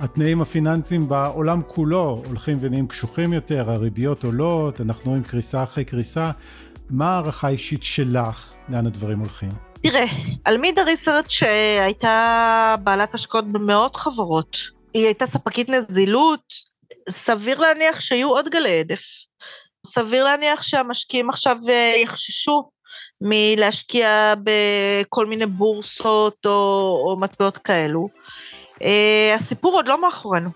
התנאים 0.00 0.40
הפיננסיים 0.40 1.08
בעולם 1.08 1.60
כולו 1.66 2.22
הולכים 2.26 2.58
ונהיים 2.60 2.88
קשוחים 2.88 3.32
יותר, 3.32 3.70
הריביות 3.70 4.24
עולות, 4.24 4.80
אנחנו 4.80 5.10
רואים 5.10 5.22
קריסה 5.22 5.62
אחרי 5.62 5.84
קריסה. 5.84 6.30
מה 6.90 7.10
ההערכה 7.10 7.46
האישית 7.46 7.82
שלך 7.82 8.52
לאן 8.68 8.86
הדברים 8.86 9.18
הולכים? 9.18 9.67
תראה, 9.82 10.04
אלמידה 10.46 10.82
ריסרצ' 10.82 11.42
הייתה 11.80 12.74
בעלת 12.84 13.14
השקעות 13.14 13.52
במאות 13.52 13.96
חברות. 13.96 14.58
היא 14.94 15.04
הייתה 15.04 15.26
ספקית 15.26 15.68
נזילות, 15.68 16.40
סביר 17.10 17.60
להניח 17.60 18.00
שיהיו 18.00 18.28
עוד 18.28 18.48
גלי 18.48 18.80
הדף. 18.80 19.02
סביר 19.86 20.24
להניח 20.24 20.62
שהמשקיעים 20.62 21.30
עכשיו 21.30 21.56
אה, 21.68 21.94
יחששו 22.02 22.70
מלהשקיע 23.20 24.34
בכל 24.44 25.26
מיני 25.26 25.46
בורסות 25.46 26.36
או, 26.46 26.50
או 27.06 27.16
מטבעות 27.20 27.58
כאלו. 27.58 28.08
Uh, 28.74 29.36
הסיפור 29.36 29.72
עוד 29.72 29.88
לא 29.88 30.02
מאחורינו. 30.02 30.50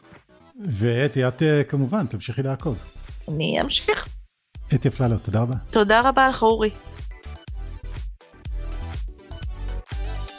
ואתי, 0.68 1.28
את 1.28 1.42
uh, 1.42 1.70
כמובן 1.70 2.06
תמשיכי 2.06 2.42
לעקוב. 2.42 2.78
אני 3.28 3.60
אמשיך. 3.60 4.08
אתי 4.74 4.88
אפללו, 4.88 5.18
תודה 5.18 5.40
רבה. 5.40 5.54
תודה 5.70 6.00
רבה 6.08 6.28
לך 6.28 6.42
אורי. 6.42 6.70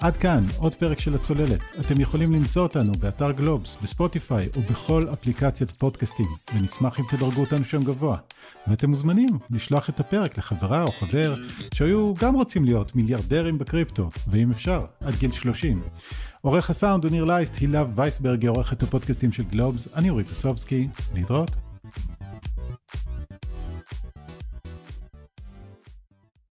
עד 0.03 0.17
כאן 0.17 0.43
עוד 0.57 0.75
פרק 0.75 0.99
של 0.99 1.15
הצוללת. 1.15 1.59
אתם 1.79 2.01
יכולים 2.01 2.31
למצוא 2.33 2.63
אותנו 2.63 2.91
באתר 2.99 3.31
גלובס, 3.31 3.77
בספוטיפיי 3.83 4.49
ובכל 4.55 5.05
אפליקציית 5.13 5.71
פודקאסטים, 5.71 6.25
ונשמח 6.55 6.99
אם 6.99 7.05
תדרגו 7.09 7.41
אותנו 7.41 7.65
שם 7.65 7.83
גבוה. 7.83 8.17
ואתם 8.67 8.89
מוזמנים 8.89 9.29
לשלוח 9.49 9.89
את 9.89 9.99
הפרק 9.99 10.37
לחברה 10.37 10.83
או 10.83 10.91
חבר 10.91 11.35
שהיו 11.73 12.13
גם 12.19 12.35
רוצים 12.35 12.65
להיות 12.65 12.95
מיליארדרים 12.95 13.57
בקריפטו, 13.57 14.09
ואם 14.27 14.51
אפשר, 14.51 14.85
עד 15.01 15.15
גיל 15.15 15.31
30. 15.31 15.81
עורך 16.41 16.69
הסאונד 16.69 17.03
הוא 17.03 17.11
ניר 17.11 17.23
לייסט, 17.23 17.55
הילה 17.59 17.85
וייסברג 17.95 18.41
היא 18.41 18.49
עורכת 18.49 18.83
הפודקאסטים 18.83 19.31
של 19.31 19.43
גלובס, 19.43 19.87
אני 19.95 20.09
אורי 20.09 20.23
פסובסקי, 20.23 20.87
להתראות. 21.13 21.62